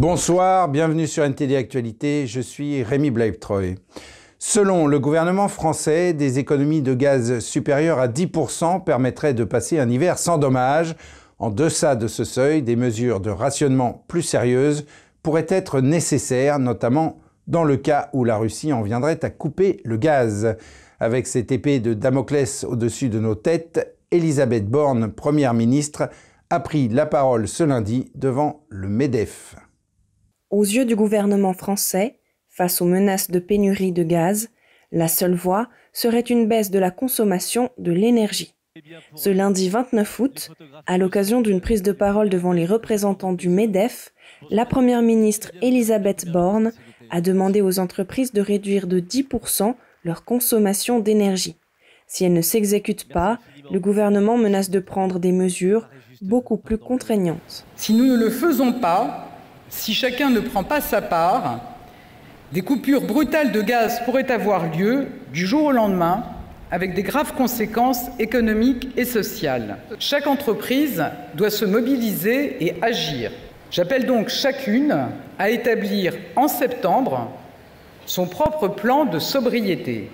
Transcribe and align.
Bonsoir, 0.00 0.70
bienvenue 0.70 1.06
sur 1.06 1.24
NTD 1.24 1.56
Actualité, 1.56 2.26
je 2.26 2.40
suis 2.40 2.82
Rémi 2.82 3.10
Blaibtreuil. 3.10 3.74
Selon 4.38 4.86
le 4.86 4.98
gouvernement 4.98 5.46
français, 5.46 6.14
des 6.14 6.38
économies 6.38 6.80
de 6.80 6.94
gaz 6.94 7.40
supérieures 7.40 7.98
à 7.98 8.08
10% 8.08 8.82
permettraient 8.82 9.34
de 9.34 9.44
passer 9.44 9.78
un 9.78 9.90
hiver 9.90 10.16
sans 10.16 10.38
dommages. 10.38 10.96
En 11.38 11.50
deçà 11.50 11.96
de 11.96 12.06
ce 12.06 12.24
seuil, 12.24 12.62
des 12.62 12.76
mesures 12.76 13.20
de 13.20 13.28
rationnement 13.28 14.02
plus 14.08 14.22
sérieuses 14.22 14.86
pourraient 15.22 15.44
être 15.50 15.82
nécessaires, 15.82 16.58
notamment 16.58 17.18
dans 17.46 17.64
le 17.64 17.76
cas 17.76 18.08
où 18.14 18.24
la 18.24 18.38
Russie 18.38 18.72
en 18.72 18.80
viendrait 18.80 19.22
à 19.22 19.28
couper 19.28 19.82
le 19.84 19.98
gaz. 19.98 20.56
Avec 20.98 21.26
cette 21.26 21.52
épée 21.52 21.78
de 21.78 21.92
Damoclès 21.92 22.64
au-dessus 22.64 23.10
de 23.10 23.18
nos 23.18 23.34
têtes, 23.34 23.98
Elisabeth 24.12 24.66
Borne, 24.66 25.12
Première 25.12 25.52
ministre, 25.52 26.08
a 26.48 26.58
pris 26.58 26.88
la 26.88 27.04
parole 27.04 27.46
ce 27.46 27.64
lundi 27.64 28.10
devant 28.14 28.64
le 28.70 28.88
MEDEF. 28.88 29.56
Aux 30.50 30.64
yeux 30.64 30.84
du 30.84 30.96
gouvernement 30.96 31.54
français, 31.54 32.20
Face 32.50 32.82
aux 32.82 32.84
menaces 32.84 33.30
de 33.30 33.38
pénurie 33.38 33.92
de 33.92 34.02
gaz, 34.02 34.50
la 34.90 35.06
seule 35.06 35.34
voie 35.34 35.68
serait 35.92 36.20
une 36.20 36.48
baisse 36.48 36.70
de 36.70 36.80
la 36.80 36.90
consommation 36.90 37.70
de 37.78 37.92
l'énergie. 37.92 38.54
Ce 39.14 39.30
lundi 39.30 39.68
29 39.68 40.18
août, 40.18 40.50
à 40.86 40.98
l'occasion 40.98 41.40
d'une 41.40 41.60
prise 41.60 41.82
de 41.82 41.92
parole 41.92 42.28
devant 42.28 42.52
les 42.52 42.66
représentants 42.66 43.32
du 43.32 43.48
MEDEF, 43.48 44.12
la 44.50 44.66
Première 44.66 45.00
ministre 45.00 45.52
Elisabeth 45.62 46.28
Borne 46.28 46.72
a 47.10 47.20
demandé 47.20 47.62
aux 47.62 47.78
entreprises 47.78 48.32
de 48.32 48.40
réduire 48.40 48.88
de 48.88 49.00
10% 49.00 49.74
leur 50.04 50.24
consommation 50.24 50.98
d'énergie. 50.98 51.56
Si 52.08 52.24
elles 52.24 52.32
ne 52.32 52.42
s'exécutent 52.42 53.08
pas, 53.08 53.38
le 53.70 53.78
gouvernement 53.78 54.36
menace 54.36 54.70
de 54.70 54.80
prendre 54.80 55.20
des 55.20 55.32
mesures 55.32 55.88
beaucoup 56.20 56.56
plus 56.56 56.78
contraignantes. 56.78 57.64
Si 57.76 57.94
nous 57.94 58.06
ne 58.06 58.16
le 58.16 58.30
faisons 58.30 58.72
pas, 58.72 59.29
si 59.70 59.94
chacun 59.94 60.30
ne 60.30 60.40
prend 60.40 60.64
pas 60.64 60.80
sa 60.80 61.00
part, 61.00 61.60
des 62.52 62.62
coupures 62.62 63.02
brutales 63.02 63.52
de 63.52 63.62
gaz 63.62 64.02
pourraient 64.04 64.30
avoir 64.30 64.76
lieu 64.76 65.06
du 65.32 65.46
jour 65.46 65.66
au 65.66 65.72
lendemain, 65.72 66.24
avec 66.72 66.94
des 66.94 67.02
graves 67.02 67.34
conséquences 67.34 68.06
économiques 68.18 68.88
et 68.96 69.04
sociales. 69.04 69.78
Chaque 69.98 70.26
entreprise 70.26 71.04
doit 71.34 71.50
se 71.50 71.64
mobiliser 71.64 72.64
et 72.64 72.74
agir. 72.82 73.32
J'appelle 73.70 74.06
donc 74.06 74.28
chacune 74.28 75.08
à 75.38 75.50
établir 75.50 76.14
en 76.36 76.48
septembre 76.48 77.30
son 78.06 78.26
propre 78.26 78.68
plan 78.68 79.04
de 79.04 79.18
sobriété. 79.18 80.10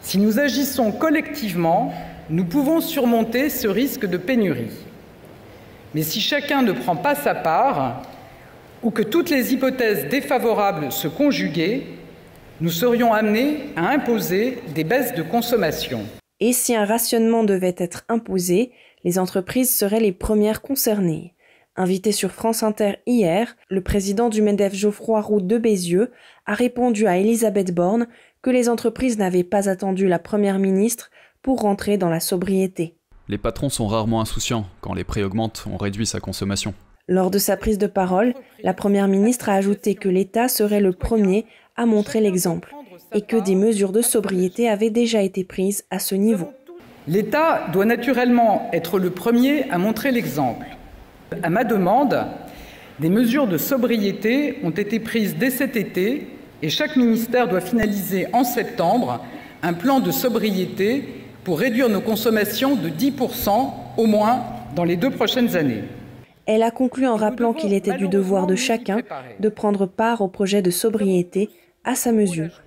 Si 0.00 0.18
nous 0.18 0.38
agissons 0.38 0.92
collectivement, 0.92 1.92
nous 2.30 2.44
pouvons 2.44 2.80
surmonter 2.80 3.50
ce 3.50 3.66
risque 3.66 4.06
de 4.06 4.16
pénurie. 4.16 4.85
Mais 5.96 6.02
si 6.02 6.20
chacun 6.20 6.60
ne 6.60 6.72
prend 6.72 6.94
pas 6.94 7.14
sa 7.14 7.34
part, 7.34 8.02
ou 8.82 8.90
que 8.90 9.00
toutes 9.00 9.30
les 9.30 9.54
hypothèses 9.54 10.10
défavorables 10.10 10.92
se 10.92 11.08
conjuguaient, 11.08 11.84
nous 12.60 12.68
serions 12.68 13.14
amenés 13.14 13.70
à 13.76 13.88
imposer 13.92 14.58
des 14.74 14.84
baisses 14.84 15.14
de 15.14 15.22
consommation. 15.22 16.02
Et 16.38 16.52
si 16.52 16.76
un 16.76 16.84
rationnement 16.84 17.44
devait 17.44 17.76
être 17.78 18.04
imposé, 18.10 18.72
les 19.04 19.18
entreprises 19.18 19.74
seraient 19.74 20.00
les 20.00 20.12
premières 20.12 20.60
concernées. 20.60 21.32
Invité 21.76 22.12
sur 22.12 22.32
France 22.32 22.62
Inter 22.62 22.96
hier, 23.06 23.56
le 23.70 23.80
président 23.80 24.28
du 24.28 24.42
MEDEF 24.42 24.74
Geoffroy 24.74 25.22
Roux 25.22 25.40
de 25.40 25.56
Bézieux 25.56 26.12
a 26.44 26.52
répondu 26.52 27.06
à 27.06 27.16
Elisabeth 27.16 27.74
Borne 27.74 28.06
que 28.42 28.50
les 28.50 28.68
entreprises 28.68 29.16
n'avaient 29.16 29.44
pas 29.44 29.70
attendu 29.70 30.08
la 30.08 30.18
première 30.18 30.58
ministre 30.58 31.10
pour 31.40 31.62
rentrer 31.62 31.96
dans 31.96 32.10
la 32.10 32.20
sobriété. 32.20 32.98
Les 33.28 33.38
patrons 33.38 33.70
sont 33.70 33.88
rarement 33.88 34.20
insouciants. 34.20 34.66
Quand 34.80 34.94
les 34.94 35.02
prix 35.02 35.24
augmentent, 35.24 35.64
on 35.68 35.76
réduit 35.76 36.06
sa 36.06 36.20
consommation. 36.20 36.74
Lors 37.08 37.32
de 37.32 37.38
sa 37.38 37.56
prise 37.56 37.76
de 37.76 37.88
parole, 37.88 38.34
la 38.62 38.72
Première 38.72 39.08
ministre 39.08 39.48
a 39.48 39.54
ajouté 39.54 39.96
que 39.96 40.08
l'État 40.08 40.46
serait 40.46 40.80
le 40.80 40.92
premier 40.92 41.44
à 41.76 41.86
montrer 41.86 42.20
l'exemple 42.20 42.72
et 43.12 43.22
que 43.22 43.36
des 43.36 43.56
mesures 43.56 43.90
de 43.90 44.00
sobriété 44.00 44.68
avaient 44.68 44.90
déjà 44.90 45.22
été 45.22 45.42
prises 45.42 45.84
à 45.90 45.98
ce 45.98 46.14
niveau. 46.14 46.52
L'État 47.08 47.66
doit 47.72 47.84
naturellement 47.84 48.70
être 48.72 49.00
le 49.00 49.10
premier 49.10 49.68
à 49.70 49.78
montrer 49.78 50.12
l'exemple. 50.12 50.66
À 51.42 51.50
ma 51.50 51.64
demande, 51.64 52.26
des 53.00 53.10
mesures 53.10 53.48
de 53.48 53.58
sobriété 53.58 54.60
ont 54.62 54.70
été 54.70 55.00
prises 55.00 55.34
dès 55.36 55.50
cet 55.50 55.74
été 55.74 56.28
et 56.62 56.68
chaque 56.68 56.94
ministère 56.94 57.48
doit 57.48 57.60
finaliser 57.60 58.28
en 58.32 58.44
septembre 58.44 59.24
un 59.64 59.72
plan 59.72 59.98
de 59.98 60.12
sobriété 60.12 61.25
pour 61.46 61.60
réduire 61.60 61.88
nos 61.88 62.00
consommations 62.00 62.74
de 62.74 62.88
10% 62.88 63.70
au 63.96 64.06
moins 64.06 64.42
dans 64.74 64.82
les 64.82 64.96
deux 64.96 65.10
prochaines 65.10 65.56
années. 65.56 65.84
Elle 66.44 66.64
a 66.64 66.72
conclu 66.72 67.06
en 67.06 67.14
rappelant 67.14 67.52
qu'il 67.52 67.72
était 67.72 67.96
du 67.96 68.08
devoir 68.08 68.48
de 68.48 68.56
chacun 68.56 68.98
de 69.38 69.48
prendre 69.48 69.86
part 69.86 70.22
au 70.22 70.26
projet 70.26 70.60
de 70.60 70.72
sobriété 70.72 71.48
à 71.84 71.94
sa 71.94 72.10
mesure. 72.10 72.62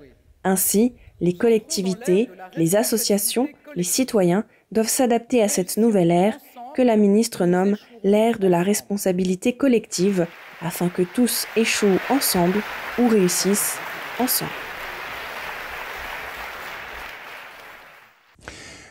Ainsi, 0.45 0.93
les 1.19 1.33
collectivités, 1.33 2.29
les 2.55 2.77
associations, 2.77 3.49
les 3.75 3.83
citoyens 3.83 4.45
doivent 4.71 4.87
s'adapter 4.87 5.43
à 5.43 5.49
cette 5.49 5.75
nouvelle 5.75 6.11
ère 6.11 6.37
que 6.73 6.81
la 6.81 6.95
ministre 6.95 7.45
nomme 7.45 7.75
l'ère 8.05 8.39
de 8.39 8.47
la 8.47 8.63
responsabilité 8.63 9.57
collective 9.57 10.25
afin 10.61 10.87
que 10.87 11.01
tous 11.01 11.47
échouent 11.57 11.99
ensemble 12.09 12.61
ou 12.97 13.09
réussissent 13.09 13.77
ensemble. 14.19 14.68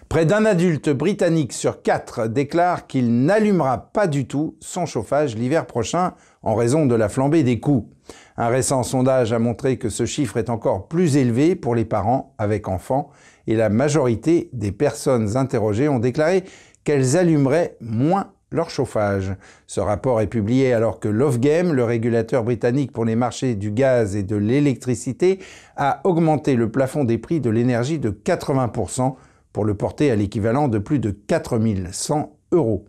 Près 0.09 0.25
d'un 0.25 0.47
adulte 0.47 0.89
britannique 0.89 1.53
sur 1.53 1.83
quatre 1.83 2.29
déclare 2.29 2.87
qu'il 2.87 3.27
n'allumera 3.27 3.93
pas 3.93 4.07
du 4.07 4.27
tout 4.27 4.57
son 4.59 4.87
chauffage 4.87 5.37
l'hiver 5.37 5.67
prochain 5.67 6.15
en 6.43 6.55
raison 6.55 6.87
de 6.87 6.95
la 6.95 7.11
flambée 7.11 7.43
des 7.43 7.61
coûts. 7.61 7.91
Un 8.39 8.49
récent 8.49 8.83
sondage 8.85 9.35
a 9.35 9.39
montré 9.39 9.77
que 9.77 9.91
ce 9.91 10.07
chiffre 10.07 10.39
est 10.39 10.49
encore 10.49 10.89
plus 10.89 11.19
élevé 11.19 11.57
pour 11.57 11.75
les 11.75 11.85
parents 11.85 12.35
avec 12.39 12.69
enfants 12.69 13.11
et 13.47 13.55
la 13.55 13.69
majorité 13.69 14.49
des 14.55 14.73
personnes 14.73 15.37
interrogées 15.37 15.91
ont 15.91 15.99
déclaré 15.99 16.45
qu'elles 16.85 17.19
allumeraient 17.19 17.77
moins 17.83 18.33
leur 18.51 18.71
chauffage. 18.71 19.35
Ce 19.67 19.79
rapport 19.79 20.23
est 20.23 20.27
publié 20.27 20.73
alors 20.73 21.01
que 21.01 21.09
l'Ofgem, 21.09 21.75
le 21.75 21.85
régulateur 21.85 22.45
britannique 22.45 22.93
pour 22.93 23.05
les 23.05 23.15
marchés 23.15 23.55
du 23.57 23.71
gaz 23.73 24.17
et 24.17 24.23
de 24.23 24.37
l'électricité, 24.37 25.39
a 25.77 26.01
augmenté 26.05 26.55
le 26.55 26.71
plafond 26.71 27.05
des 27.05 27.19
prix 27.19 27.41
de 27.41 27.51
l'énergie 27.51 27.99
de 27.99 28.09
80% 28.09 29.17
pour 29.59 29.65
le 29.65 29.75
porter 29.75 30.13
à 30.13 30.15
l'équivalent 30.15 30.69
de 30.69 30.79
plus 30.79 31.01
de 31.01 31.11
4100 31.11 32.39
euros. 32.53 32.85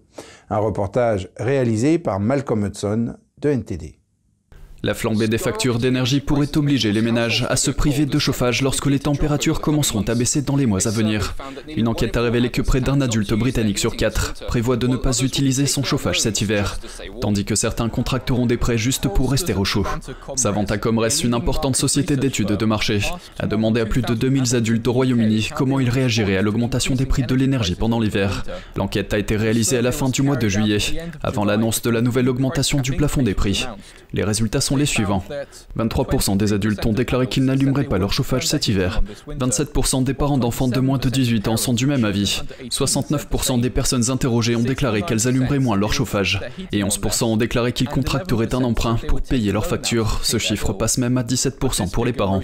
Un 0.52 0.60
reportage 0.60 1.28
réalisé 1.36 1.98
par 1.98 2.20
Malcolm 2.20 2.64
Hudson 2.64 3.16
de 3.40 3.50
NTD. 3.50 3.99
La 4.82 4.94
flambée 4.94 5.28
des 5.28 5.38
factures 5.38 5.78
d'énergie 5.78 6.22
pourrait 6.22 6.58
obliger 6.58 6.94
les 6.94 7.02
ménages 7.02 7.46
à 7.50 7.58
se 7.58 7.70
priver 7.70 8.06
de 8.06 8.20
chauffage 8.20 8.62
lorsque 8.62 8.86
les 8.86 9.00
températures 9.00 9.60
commenceront 9.60 10.04
à 10.04 10.16
baisser 10.16 10.42
dans 10.42 10.56
les 10.56 10.66
mois 10.66 10.88
à 10.88 10.92
venir. 10.92 11.36
Une 11.76 11.90
enquête 11.90 12.16
a 12.16 12.22
révélé 12.22 12.50
que 12.50 12.62
près 12.62 12.80
d'un 12.80 13.02
adulte 13.02 13.34
britannique 13.34 13.78
sur 13.78 13.98
quatre 13.98 14.46
prévoit 14.48 14.78
de 14.78 14.88
ne 14.88 14.96
pas 14.96 15.20
utiliser 15.20 15.66
son 15.66 15.84
chauffage 15.84 16.22
cet 16.22 16.40
hiver, 16.40 16.80
tandis 17.20 17.44
que 17.44 17.56
certains 17.56 17.90
contracteront 17.90 18.46
des 18.46 18.56
prêts 18.56 18.78
juste 18.78 19.10
pour 19.10 19.32
rester 19.32 19.54
au 19.54 19.66
chaud. 19.66 19.86
Savanta 20.36 20.78
Comres, 20.78 21.24
une 21.24 21.34
importante 21.34 21.76
société 21.76 22.16
d'études 22.16 22.48
de 22.48 22.66
marché, 22.66 23.02
a 23.38 23.48
demandé 23.48 23.82
à 23.82 23.86
plus 23.86 24.02
de 24.02 24.14
2000 24.14 24.56
adultes 24.56 24.88
au 24.88 24.94
Royaume-Uni 24.94 25.50
comment 25.56 25.82
ils 25.82 25.90
réagiraient 25.90 26.38
à 26.38 26.42
l'augmentation 26.42 26.96
des 26.96 27.06
prix 27.06 27.24
de 27.24 27.36
l'énergie 27.36 27.76
pendant 27.76 28.00
l'hiver. 28.00 28.46
L'enquête 28.78 29.14
a 29.14 29.20
été 29.20 29.36
réalisée 29.36 29.78
à 29.78 29.82
la 29.82 29.92
fin 29.92 30.08
du 30.08 30.22
mois 30.22 30.38
de 30.38 30.48
juillet, 30.48 30.80
avant 31.22 31.44
l'annonce 31.44 31.82
de 31.82 31.90
la 31.90 32.02
nouvelle 32.02 32.30
augmentation 32.30 32.80
du 32.80 32.94
plafond 32.94 33.24
des 33.24 33.34
prix. 33.34 33.68
Les 34.14 34.24
résultats 34.24 34.62
les 34.78 34.86
suivants. 34.86 35.24
23% 35.78 36.38
des 36.38 36.54
adultes 36.54 36.86
ont 36.86 36.94
déclaré 36.94 37.28
qu'ils 37.28 37.46
n'allumeraient 37.46 37.84
pas 37.84 37.98
leur 37.98 38.14
chauffage 38.14 38.48
cet 38.48 38.68
hiver. 38.68 39.02
27% 39.28 40.04
des 40.04 40.14
parents 40.14 40.38
d'enfants 40.38 40.68
de 40.68 40.80
moins 40.80 40.98
de 40.98 41.10
18 41.10 41.48
ans 41.48 41.58
sont 41.58 41.74
du 41.74 41.86
même 41.86 42.06
avis. 42.06 42.42
69% 42.70 43.60
des 43.60 43.70
personnes 43.70 44.10
interrogées 44.10 44.56
ont 44.56 44.64
déclaré 44.64 45.02
qu'elles 45.02 45.28
allumeraient 45.28 45.60
moins 45.60 45.78
leur 45.78 45.94
chauffage. 45.94 46.42
Et 46.72 46.84
11% 46.84 47.26
ont 47.26 47.38
déclaré 47.38 47.74
qu'ils 47.74 47.90
contracteraient 47.90 48.54
un 48.56 48.64
emprunt 48.64 48.98
pour 49.08 49.22
payer 49.22 49.52
leurs 49.52 49.66
factures. 49.66 50.20
Ce 50.24 50.38
chiffre 50.38 50.74
passe 50.74 50.98
même 50.98 51.18
à 51.18 51.24
17% 51.24 51.92
pour 51.92 52.06
les 52.06 52.14
parents. 52.14 52.42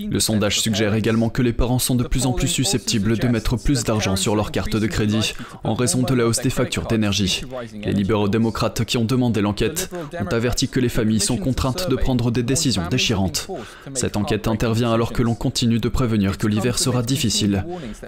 Le 0.00 0.20
sondage 0.20 0.60
suggère 0.60 0.94
également 0.94 1.28
que 1.28 1.42
les 1.42 1.52
parents 1.52 1.78
sont 1.78 1.94
de 1.94 2.04
plus 2.04 2.26
en 2.26 2.32
plus 2.32 2.48
susceptibles 2.48 3.18
de 3.18 3.28
mettre 3.28 3.56
plus 3.56 3.84
d'argent 3.84 4.16
sur 4.16 4.36
leur 4.36 4.50
carte 4.50 4.76
de 4.76 4.86
crédit 4.86 5.34
en 5.64 5.74
raison 5.74 6.02
de 6.02 6.14
la 6.14 6.26
hausse 6.26 6.40
des 6.40 6.50
factures 6.50 6.86
d'énergie. 6.86 7.42
Les 7.74 7.92
libéraux 7.92 8.28
démocrates 8.28 8.84
qui 8.84 8.96
ont 8.96 9.04
demandé 9.04 9.40
l'enquête 9.40 9.90
ont 10.20 10.34
averti 10.34 10.68
que 10.68 10.80
les 10.80 10.88
familles 10.88 11.20
sont 11.20 11.36
de 11.60 11.96
prendre 11.96 12.30
des 12.30 12.42
décisions 12.42 12.88
déchirantes. 12.90 13.48
Cette 13.94 14.16
enquête 14.16 14.48
intervient 14.48 14.92
alors 14.92 15.12
que 15.12 15.22
l'on 15.22 15.34
continue 15.34 15.78
de 15.78 15.88
prévenir 15.88 16.38
que 16.38 16.46
l'hiver 16.46 16.78
sera 16.78 17.02
difficile. 17.02 17.64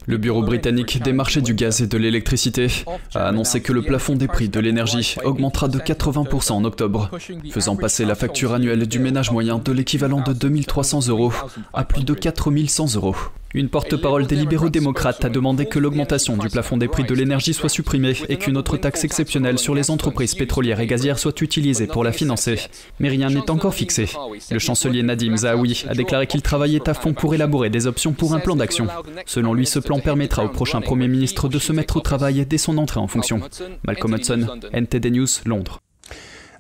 Le 0.07 0.17
Bureau 0.17 0.43
britannique 0.43 1.03
des 1.03 1.13
marchés 1.13 1.43
du 1.43 1.53
gaz 1.53 1.83
et 1.83 1.87
de 1.87 1.99
l'électricité 1.99 2.69
a 3.15 3.29
annoncé 3.29 3.61
que 3.61 3.73
le 3.73 3.83
plafond 3.83 4.17
des 4.17 4.29
prix 4.29 4.49
de 4.49 4.59
l'énergie 4.59 5.17
augmentera 5.25 5.69
de 5.69 5.79
80% 5.79 6.53
en 6.53 6.65
octobre, 6.65 7.11
faisant 7.51 7.77
passer 7.77 8.05
la 8.05 8.15
facture 8.15 8.55
annuelle 8.55 8.87
du 8.87 8.99
ménage 8.99 9.31
moyen 9.31 9.59
de 9.59 9.73
l'équivalent 9.73 10.23
de 10.23 10.33
2300 10.33 11.09
euros 11.09 11.33
à 11.75 11.85
plus 11.85 12.05
de 12.05 12.15
4100 12.15 12.95
euros. 12.95 13.17
Une 13.55 13.69
porte-parole 13.69 14.27
des 14.27 14.37
libéraux 14.37 14.71
démocrates 14.71 15.25
a 15.27 15.29
demandé 15.29 15.67
que 15.67 15.79
l'augmentation 15.79 16.39
du 16.39 16.49
plafond 16.49 16.79
des 16.79 16.89
prix 16.89 17.05
de 17.05 17.15
l'énergie 17.15 17.53
soit 17.53 17.69
supprimée 17.69 18.15
et 18.31 18.37
qu'une 18.37 18.57
autre 18.57 18.79
taxe 18.79 19.05
exceptionnelle 19.05 19.59
sur 19.59 19.75
les 19.75 19.91
entreprises 19.91 20.35
pétrolières 20.35 20.81
et 20.81 20.87
gazières 20.87 21.19
soit 21.19 21.39
utilisée 21.43 21.87
pour 21.87 22.03
la 22.03 22.13
financer. 22.13 22.59
Mais 22.99 23.11
rien 23.11 23.29
n'est 23.29 23.51
encore 23.51 23.75
fixé. 23.75 24.09
Le 24.51 24.59
chancelier 24.59 25.03
Nadim 25.03 25.37
Zahawi 25.37 25.85
a 25.87 25.95
déclaré 25.95 26.27
qu'il 26.27 26.41
travaillait 26.41 26.89
à 26.89 26.95
fond 26.95 27.13
pour 27.13 27.35
élaborer 27.35 27.69
des 27.69 27.87
options 27.87 28.13
pour 28.13 28.33
un 28.33 28.41
plan 28.41 28.57
d'action. 28.57 28.87
Selon 29.27 29.53
lui, 29.53 29.67
ce 29.67 29.79
plan 29.79 30.01
permettra 30.01 30.45
au 30.45 30.49
prochain 30.49 30.81
Premier 30.81 31.09
ministre 31.09 31.49
de 31.49 31.59
se 31.59 31.73
mettre 31.73 31.99
au 31.99 32.01
travail 32.01 32.47
dès 32.47 32.59
son 32.59 32.79
entrée 32.79 33.01
en 33.01 33.09
fonction. 33.09 33.41
Malcolm 33.87 34.15
Hudson, 34.15 34.47
NTD 34.73 35.11
News, 35.11 35.29
Londres. 35.45 35.81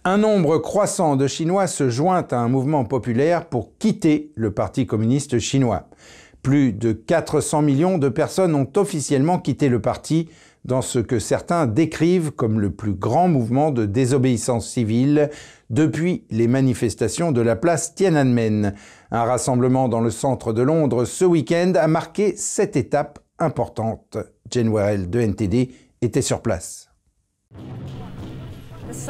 Un 0.04 0.18
nombre 0.18 0.58
croissant 0.58 1.16
de 1.16 1.26
Chinois 1.26 1.68
se 1.68 1.88
joint 1.88 2.26
à 2.30 2.36
un 2.36 2.48
mouvement 2.48 2.84
populaire 2.84 3.46
pour 3.46 3.78
quitter 3.78 4.32
le 4.34 4.52
Parti 4.52 4.84
communiste 4.84 5.38
chinois. 5.38 5.88
Plus 6.42 6.72
de 6.72 6.92
400 6.92 7.62
millions 7.62 7.98
de 7.98 8.08
personnes 8.08 8.54
ont 8.54 8.68
officiellement 8.76 9.38
quitté 9.38 9.68
le 9.68 9.80
parti 9.80 10.28
dans 10.64 10.82
ce 10.82 10.98
que 10.98 11.18
certains 11.18 11.66
décrivent 11.66 12.30
comme 12.30 12.60
le 12.60 12.70
plus 12.70 12.94
grand 12.94 13.28
mouvement 13.28 13.70
de 13.70 13.86
désobéissance 13.86 14.68
civile 14.68 15.30
depuis 15.70 16.24
les 16.30 16.48
manifestations 16.48 17.32
de 17.32 17.40
la 17.40 17.56
place 17.56 17.94
Tiananmen. 17.94 18.74
Un 19.10 19.24
rassemblement 19.24 19.88
dans 19.88 20.00
le 20.00 20.10
centre 20.10 20.52
de 20.52 20.62
Londres 20.62 21.04
ce 21.04 21.24
week-end 21.24 21.72
a 21.76 21.86
marqué 21.86 22.34
cette 22.36 22.76
étape 22.76 23.18
importante. 23.38 24.18
Jane 24.50 24.68
Warrell 24.68 25.10
de 25.10 25.20
NTD 25.20 25.70
était 26.00 26.22
sur 26.22 26.42
place. 26.42 26.88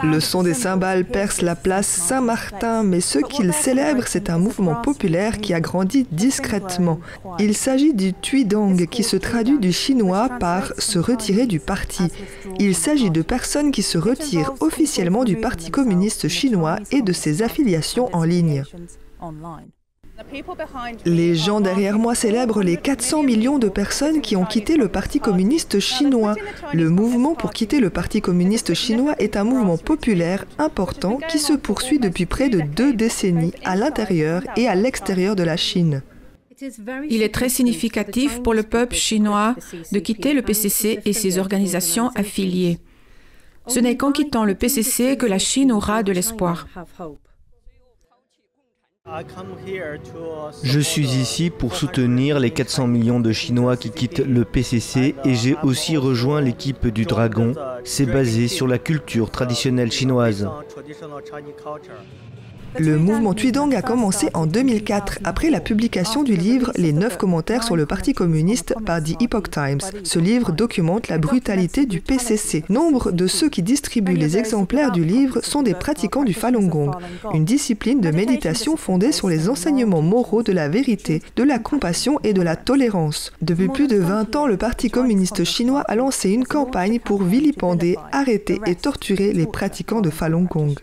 Le 0.03 0.21
son 0.21 0.43
des 0.43 0.55
cymbales 0.55 1.05
perce 1.05 1.43
la 1.43 1.55
place 1.55 1.87
Saint-Martin, 1.87 2.83
mais 2.83 3.01
ce 3.01 3.19
qu'il 3.19 3.53
célèbre, 3.53 4.05
c'est 4.07 4.31
un 4.31 4.39
mouvement 4.39 4.77
populaire 4.77 5.39
qui 5.39 5.55
a 5.55 5.61
grandi 5.61 6.07
discrètement. 6.11 7.01
Il 7.39 7.57
s'agit 7.57 7.95
du 7.95 8.13
Tuidong, 8.15 8.87
qui 8.87 9.03
se 9.03 9.17
traduit 9.17 9.59
du 9.59 9.73
chinois 9.73 10.29
par 10.41 10.73
se 10.79 10.99
retirer 10.99 11.47
du 11.47 11.61
parti. 11.61 12.05
Il 12.59 12.75
s'agit 12.75 13.11
de 13.11 13.23
personnes 13.23 13.73
qui 13.73 13.83
se 13.83 13.99
retirent 13.99 14.55
officiellement 14.61 15.25
du 15.25 15.37
Parti 15.37 15.71
communiste 15.71 16.29
chinois 16.29 16.77
et 16.91 17.03
de 17.03 17.13
ses 17.13 17.43
affiliations 17.43 18.09
en 18.15 18.25
ligne. 18.25 18.65
Les 21.05 21.35
gens 21.35 21.61
derrière 21.61 21.99
moi 21.99 22.15
célèbrent 22.15 22.63
les 22.63 22.77
400 22.77 23.23
millions 23.23 23.59
de 23.59 23.69
personnes 23.69 24.21
qui 24.21 24.37
ont 24.37 24.45
quitté 24.45 24.77
le 24.77 24.89
Parti 24.89 25.21
communiste 25.21 25.81
chinois. 25.81 26.35
Le 26.73 26.89
mouvement 26.89 27.35
pour 27.35 27.51
quitter 27.51 27.81
le 27.81 27.91
Parti 27.91 28.21
communiste 28.21 28.75
chinois 28.75 29.15
est 29.19 29.37
un 29.37 29.45
mouvement 29.45 29.79
populaire 29.79 30.45
important 30.59 31.19
qui 31.29 31.39
se 31.39 31.53
poursuit 31.53 31.99
depuis 31.99 32.27
près 32.27 32.49
de 32.49 32.61
deux 32.61 32.93
décennies 32.93 33.55
à 33.65 33.77
l'intérieur 33.77 34.43
et 34.57 34.69
à 34.69 34.75
l'extérieur 34.75 35.37
de 35.37 35.43
la 35.43 35.57
Chine. 35.57 36.03
Il 37.09 37.23
est 37.23 37.35
très 37.35 37.49
significatif 37.49 38.43
pour 38.43 38.55
le 38.55 38.63
peuple 38.63 38.95
chinois 38.95 39.57
de 39.91 39.99
quitter 39.99 40.33
le 40.33 40.43
PCC 40.43 41.01
et 41.05 41.13
ses 41.13 41.39
organisations 41.39 42.11
affiliées. 42.15 42.79
Ce 43.67 43.81
n'est 43.81 43.97
qu'en 43.97 44.13
quittant 44.13 44.45
le 44.45 44.55
PCC 44.55 45.17
que 45.17 45.27
la 45.27 45.39
Chine 45.39 45.73
aura 45.73 46.03
de 46.03 46.13
l'espoir. 46.13 46.67
Je 50.63 50.79
suis 50.79 51.17
ici 51.17 51.51
pour 51.51 51.75
soutenir 51.75 52.39
les 52.39 52.51
400 52.51 52.87
millions 52.87 53.19
de 53.19 53.33
Chinois 53.33 53.77
qui 53.77 53.91
quittent 53.91 54.25
le 54.25 54.45
PCC 54.45 55.17
et 55.25 55.35
j'ai 55.35 55.57
aussi 55.65 55.97
rejoint 55.97 56.41
l'équipe 56.41 56.87
du 56.87 57.05
Dragon. 57.05 57.53
C'est 57.83 58.07
basé 58.07 58.47
sur 58.47 58.69
la 58.69 58.79
culture 58.79 59.31
traditionnelle 59.31 59.91
chinoise. 59.91 60.49
Le 62.79 62.99
mouvement 62.99 63.35
Tuidong 63.35 63.75
a 63.75 63.83
commencé 63.83 64.29
en 64.33 64.47
2004 64.47 65.19
après 65.25 65.51
la 65.51 65.61
publication 65.61 66.23
du 66.23 66.37
livre 66.37 66.73
Les 66.77 66.93
neuf 66.93 67.19
commentaires 67.19 67.65
sur 67.65 67.77
le 67.77 67.85
Parti 67.85 68.15
communiste 68.15 68.75
par 68.87 69.03
The 69.03 69.21
Epoch 69.21 69.51
Times. 69.51 69.81
Ce 70.05 70.19
livre 70.19 70.53
documente 70.53 71.09
la 71.09 71.19
brutalité 71.19 71.85
du 71.85 72.01
PCC. 72.01 72.65
Nombre 72.71 73.13
de 73.13 73.27
ceux 73.27 73.51
qui 73.51 73.63
distribuent 73.63 74.17
les 74.17 74.39
exemplaires 74.39 74.91
du 74.91 75.05
livre 75.05 75.41
sont 75.43 75.63
des 75.63 75.75
pratiquants 75.75 76.25
du 76.25 76.33
Falun 76.33 76.67
Gong, 76.67 76.93
une 77.35 77.45
discipline 77.45 78.01
de 78.01 78.11
méditation 78.11 78.77
fondée 78.77 79.13
sur 79.13 79.29
les 79.29 79.51
enseignements 79.51 80.03
moraux 80.03 80.43
de 80.43 80.53
la 80.53 80.69
vérité, 80.69 81.23
de 81.37 81.43
la 81.43 81.59
compassion 81.59 82.21
et 82.25 82.33
de 82.33 82.43
la 82.43 82.57
tolérance. 82.57 83.33
Depuis 83.43 83.69
plus 83.69 83.87
de 83.87 83.99
20 83.99 84.35
ans, 84.37 84.47
le 84.47 84.57
Parti 84.57 84.91
communiste 84.91 85.45
chinois 85.45 85.83
a 85.83 85.95
lancé 85.95 86.31
une 86.31 86.45
campagne 86.45 87.01
pour 87.01 87.23
vilipender, 87.23 87.97
arrêter 88.13 88.61
et 88.67 88.77
torturer 88.77 89.33
les 89.33 89.47
pratiquants 89.47 90.01
de 90.01 90.11
Falun 90.11 90.45
Gong. 90.45 90.75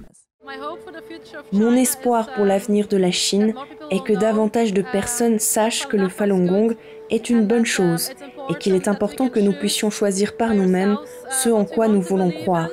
Mon 1.51 1.75
espoir 1.75 2.34
pour 2.34 2.46
l'avenir 2.46 2.88
de 2.88 2.98
la 2.98 3.12
Chine 3.12 3.54
est 3.92 4.04
que 4.04 4.13
davantage 4.13 4.74
de 4.74 4.81
personnes 4.81 5.40
sachent 5.40 5.88
que 5.88 5.98
le 5.98 6.10
Falun 6.10 6.46
Gong 6.46 6.75
est 7.10 7.30
une 7.30 7.46
bonne 7.46 7.66
chose 7.66 8.12
et 8.50 8.56
qu'il 8.56 8.75
est 8.75 8.88
important 8.88 9.30
que 9.30 9.40
nous 9.40 9.54
puissions 9.54 9.90
choisir 9.90 10.38
par 10.38 10.54
nous-mêmes 10.54 10.98
ce 11.30 11.50
en 11.50 11.66
quoi 11.66 11.88
nous 11.88 12.01
voulons 12.01 12.31
croire 12.31 12.69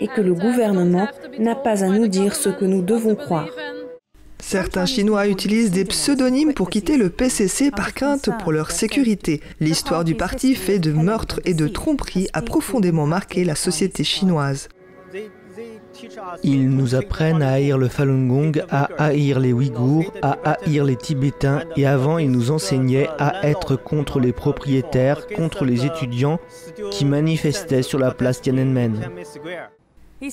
et 0.00 0.08
que 0.08 0.20
le 0.20 0.34
gouvernement 0.34 1.08
n'a 1.38 1.54
pas 1.54 1.84
à 1.84 1.88
nous 1.88 2.08
dire 2.08 2.34
ce 2.34 2.48
que 2.48 2.64
nous 2.64 2.82
devons 2.82 3.14
croire. 3.14 3.48
Certains 4.40 4.84
Chinois 4.84 5.28
utilisent 5.28 5.70
des 5.70 5.86
pseudonymes 5.86 6.52
pour 6.52 6.68
quitter 6.68 6.98
le 6.98 7.08
PCC 7.08 7.70
par 7.70 7.94
crainte 7.94 8.28
pour 8.42 8.52
leur 8.52 8.70
sécurité. 8.70 9.40
L'histoire 9.58 10.04
du 10.04 10.14
parti 10.14 10.54
fait 10.54 10.78
de 10.78 10.92
meurtres 10.92 11.40
et 11.46 11.54
de 11.54 11.66
tromperies 11.66 12.28
a 12.34 12.42
profondément 12.42 13.06
marqué 13.06 13.44
la 13.44 13.54
société 13.54 14.04
chinoise. 14.04 14.68
Ils 16.42 16.68
nous 16.70 16.94
apprennent 16.94 17.42
à 17.42 17.52
haïr 17.52 17.78
le 17.78 17.88
Falun 17.88 18.26
Gong, 18.26 18.62
à 18.70 18.88
haïr 18.98 19.40
les 19.40 19.52
Ouïghours, 19.52 20.12
à 20.22 20.38
haïr 20.44 20.84
les 20.84 20.96
Tibétains 20.96 21.62
et 21.76 21.86
avant 21.86 22.18
ils 22.18 22.30
nous 22.30 22.50
enseignaient 22.50 23.08
à 23.18 23.46
être 23.48 23.76
contre 23.76 24.20
les 24.20 24.32
propriétaires, 24.32 25.26
contre 25.28 25.64
les 25.64 25.84
étudiants 25.86 26.38
qui 26.90 27.04
manifestaient 27.04 27.82
sur 27.82 27.98
la 27.98 28.10
place 28.10 28.40
Tiananmen. 28.40 29.10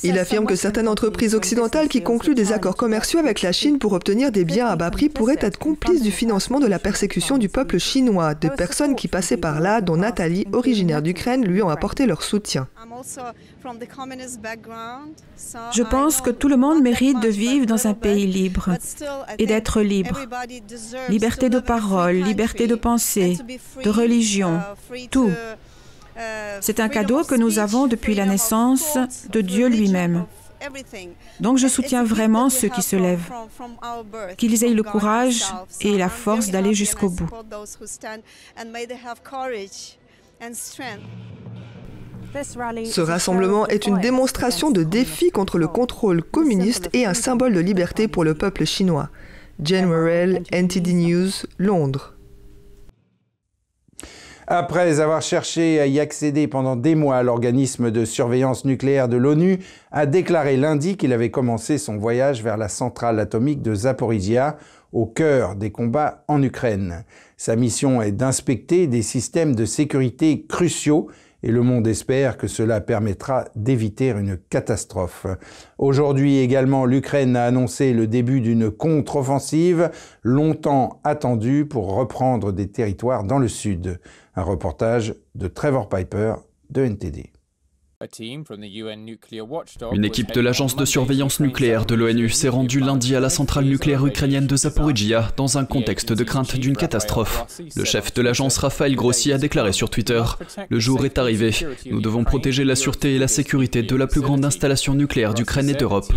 Il 0.04 0.20
affirme 0.20 0.46
que 0.46 0.56
certaines 0.56 0.88
entreprises 0.88 1.36
occidentales 1.36 1.88
qui 1.88 2.02
concluent 2.02 2.36
des 2.36 2.52
accords 2.52 2.76
commerciaux 2.76 3.20
avec 3.20 3.42
la 3.42 3.52
Chine 3.52 3.80
pour 3.80 3.94
obtenir 3.94 4.32
des 4.32 4.46
biens 4.46 4.68
à 4.68 4.76
bas 4.76 4.92
prix 4.92 5.10
pourraient 5.10 5.38
être 5.40 5.58
complices 5.58 6.02
du 6.02 6.12
financement 6.12 6.60
de 6.60 6.68
la 6.68 6.80
persécution 6.80 7.38
du 7.38 7.50
peuple 7.50 7.78
chinois. 7.78 8.34
Des 8.34 8.50
personnes 8.50 8.96
qui 8.96 9.08
passaient 9.08 9.38
par 9.38 9.60
là, 9.60 9.82
dont 9.82 9.98
Nathalie, 9.98 10.48
originaire 10.54 11.02
d'Ukraine, 11.02 11.46
lui 11.46 11.62
ont 11.62 11.70
apporté 11.70 12.06
leur 12.06 12.24
soutien. 12.24 12.68
Je 15.74 15.84
pense 15.84 16.22
que 16.22 16.30
tout 16.30 16.48
le 16.48 16.58
monde 16.58 16.82
mérite 16.82 17.20
de 17.20 17.28
vivre 17.28 17.66
dans 17.66 17.88
un 17.88 17.94
pays 17.94 18.28
libre 18.28 18.76
et 19.38 19.46
d'être 19.46 19.82
libre. 19.82 20.20
Liberté 21.10 21.50
de 21.50 21.60
parole, 21.60 22.16
liberté 22.16 22.68
de 22.68 22.76
pensée, 22.76 23.38
de 23.84 23.90
religion, 23.90 24.60
tout. 25.10 25.32
C'est 26.62 26.80
un 26.80 26.90
cadeau 26.90 27.24
que 27.24 27.36
nous 27.36 27.60
avons 27.60 27.88
depuis 27.88 28.16
la 28.16 28.26
naissance 28.26 28.98
de 29.30 29.42
Dieu 29.42 29.68
lui-même. 29.68 30.26
Donc 31.40 31.58
je 31.58 31.68
soutiens 31.68 32.04
vraiment 32.04 32.50
ceux 32.50 32.70
qui 32.70 32.82
se 32.82 32.96
lèvent, 32.96 33.32
qu'ils 34.38 34.64
aient 34.64 34.74
le 34.74 34.84
courage 34.84 35.44
et 35.82 35.98
la 35.98 36.10
force 36.10 36.50
d'aller 36.50 36.74
jusqu'au 36.74 37.10
bout. 37.10 37.30
Ce 42.86 43.02
rassemblement 43.02 43.68
est 43.68 43.88
une 43.88 44.00
démonstration 44.00 44.72
de 44.72 44.84
défi 44.84 45.32
contre 45.32 45.58
le 45.58 45.68
contrôle 45.68 46.24
communiste 46.24 46.90
et 46.94 47.06
un 47.06 47.14
symbole 47.14 47.54
de 47.54 47.60
liberté 47.60 48.08
pour 48.08 48.24
le 48.24 48.36
peuple 48.36 48.66
chinois. 48.66 49.10
Jane 49.62 49.88
Morel, 49.88 50.44
NTD 50.52 50.94
News, 50.94 51.32
Londres. 51.58 52.16
Après 54.48 55.00
avoir 55.00 55.22
cherché 55.22 55.80
à 55.80 55.86
y 55.86 56.00
accéder 56.00 56.48
pendant 56.48 56.76
des 56.76 56.96
mois, 56.96 57.22
l'organisme 57.24 57.92
de 57.92 58.06
surveillance 58.06 58.66
nucléaire 58.66 59.08
de 59.08 59.18
l'ONU 59.18 59.60
a 59.92 60.06
déclaré 60.06 60.58
lundi 60.58 60.98
qu'il 60.98 61.14
avait 61.14 61.32
commencé 61.32 61.78
son 61.78 61.98
voyage 61.98 62.44
vers 62.44 62.58
la 62.58 62.68
centrale 62.68 63.20
atomique 63.20 63.62
de 63.62 63.76
Zaporizhia, 63.76 64.58
au 64.94 65.06
cœur 65.06 65.56
des 65.56 65.72
combats 65.72 66.24
en 66.28 66.42
Ukraine. 66.42 67.06
Sa 67.38 67.56
mission 67.56 68.02
est 68.02 68.12
d'inspecter 68.12 68.88
des 68.88 69.04
systèmes 69.04 69.56
de 69.56 69.66
sécurité 69.66 70.46
cruciaux 70.48 71.08
et 71.44 71.52
le 71.52 71.62
monde 71.62 71.88
espère 71.88 72.38
que 72.38 72.48
cela 72.48 72.82
permettra 72.82 73.46
d'éviter 73.56 74.10
une 74.10 74.38
catastrophe. 74.38 75.26
Aujourd'hui 75.78 76.38
également, 76.38 76.86
l'Ukraine 76.86 77.36
a 77.36 77.46
annoncé 77.46 77.94
le 77.94 78.08
début 78.08 78.42
d'une 78.42 78.70
contre-offensive 78.70 79.90
longtemps 80.24 81.00
attendue 81.04 81.66
pour 81.66 81.96
reprendre 81.96 82.52
des 82.52 82.70
territoires 82.70 83.24
dans 83.24 83.40
le 83.40 83.48
sud. 83.48 84.00
Un 84.36 84.44
reportage 84.44 85.16
de 85.36 85.48
Trevor 85.48 85.90
Piper 85.90 86.36
de 86.70 86.84
NTD. 86.84 87.31
Une 89.92 90.06
équipe 90.06 90.32
de 90.34 90.42
l'agence 90.42 90.76
de 90.76 90.86
surveillance 90.86 91.40
nucléaire 91.40 91.86
de 91.86 91.94
l'ONU 91.94 92.30
s'est 92.30 92.50
rendue 92.50 92.80
lundi 92.80 93.16
à 93.16 93.20
la 93.20 93.30
centrale 93.30 93.66
nucléaire 93.66 94.04
ukrainienne 94.04 94.48
de 94.48 94.56
Zaporizhia 94.56 95.32
dans 95.38 95.60
un 95.60 95.66
contexte 95.66 96.12
de 96.12 96.24
crainte 96.24 96.56
d'une 96.56 96.76
catastrophe. 96.76 97.46
Le 97.76 97.84
chef 97.86 98.12
de 98.14 98.24
l'agence 98.24 98.58
Raphaël 98.58 98.96
Grossi 98.96 99.32
a 99.32 99.38
déclaré 99.38 99.72
sur 99.72 99.92
Twitter 99.92 100.24
Le 100.70 100.80
jour 100.80 101.06
est 101.06 101.20
arrivé. 101.20 101.52
Nous 101.86 102.02
devons 102.02 102.24
protéger 102.24 102.64
la 102.64 102.76
sûreté 102.76 103.16
et 103.16 103.20
la 103.20 103.28
sécurité 103.28 103.84
de 103.84 103.96
la 103.96 104.08
plus 104.08 104.22
grande 104.22 104.44
installation 104.46 104.96
nucléaire 104.96 105.36
d'Ukraine 105.36 105.70
et 105.70 105.76
d'Europe. 105.76 106.12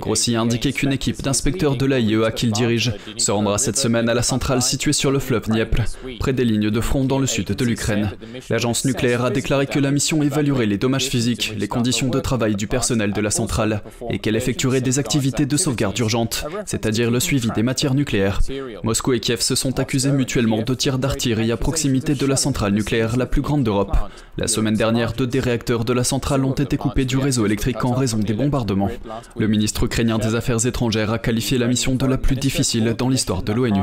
Grossi 0.00 0.34
a 0.34 0.40
indiqué 0.40 0.72
qu'une 0.72 0.92
équipe 0.92 1.22
d'inspecteurs 1.22 1.76
de 1.76 1.86
l'AIEA 1.86 2.32
qu'il 2.32 2.50
dirige 2.50 2.94
se 3.16 3.30
rendra 3.30 3.58
cette 3.58 3.78
semaine 3.78 4.08
à 4.08 4.14
la 4.14 4.22
centrale 4.22 4.60
située 4.60 4.92
sur 4.92 5.12
le 5.12 5.20
fleuve 5.20 5.48
Dniepr, 5.48 5.84
près 6.18 6.32
des 6.32 6.44
lignes 6.44 6.70
de 6.70 6.80
front 6.80 7.04
dans 7.04 7.20
le 7.20 7.28
sud 7.28 7.46
de 7.46 7.64
l'Ukraine. 7.64 8.10
L'agence 8.50 8.84
nucléaire 8.84 9.24
a 9.24 9.30
déclaré 9.30 9.66
que 9.66 9.78
la 9.78 9.92
mission 9.92 10.20
évaluerait 10.22 10.66
les 10.66 10.78
dommages 10.78 11.06
physiques, 11.06 11.27
les 11.56 11.68
conditions 11.68 12.08
de 12.08 12.20
travail 12.20 12.54
du 12.54 12.66
personnel 12.66 13.12
de 13.12 13.20
la 13.20 13.30
centrale 13.30 13.82
et 14.10 14.18
qu'elle 14.18 14.36
effectuerait 14.36 14.80
des 14.80 14.98
activités 14.98 15.46
de 15.46 15.56
sauvegarde 15.56 15.98
urgente, 15.98 16.44
c'est-à-dire 16.66 17.10
le 17.10 17.20
suivi 17.20 17.48
des 17.54 17.62
matières 17.62 17.94
nucléaires. 17.94 18.40
Moscou 18.82 19.12
et 19.12 19.20
Kiev 19.20 19.40
se 19.40 19.54
sont 19.54 19.78
accusés 19.80 20.12
mutuellement 20.12 20.62
de 20.62 20.74
tirs 20.74 20.98
d'artillerie 20.98 21.52
à 21.52 21.56
proximité 21.56 22.14
de 22.14 22.26
la 22.26 22.36
centrale 22.36 22.72
nucléaire 22.72 23.16
la 23.16 23.26
plus 23.26 23.42
grande 23.42 23.64
d'Europe. 23.64 23.96
La 24.36 24.46
semaine 24.46 24.74
dernière, 24.74 25.12
deux 25.12 25.26
des 25.26 25.40
réacteurs 25.40 25.84
de 25.84 25.92
la 25.92 26.04
centrale 26.04 26.44
ont 26.44 26.52
été 26.52 26.76
coupés 26.76 27.04
du 27.04 27.16
réseau 27.16 27.46
électrique 27.46 27.84
en 27.84 27.92
raison 27.92 28.18
des 28.18 28.34
bombardements. 28.34 28.90
Le 29.36 29.48
ministre 29.48 29.84
ukrainien 29.84 30.18
des 30.18 30.34
Affaires 30.34 30.66
étrangères 30.66 31.12
a 31.12 31.18
qualifié 31.18 31.58
la 31.58 31.66
mission 31.66 31.94
de 31.94 32.06
la 32.06 32.18
plus 32.18 32.36
difficile 32.36 32.94
dans 32.96 33.08
l'histoire 33.08 33.42
de 33.42 33.52
l'ONU. 33.52 33.82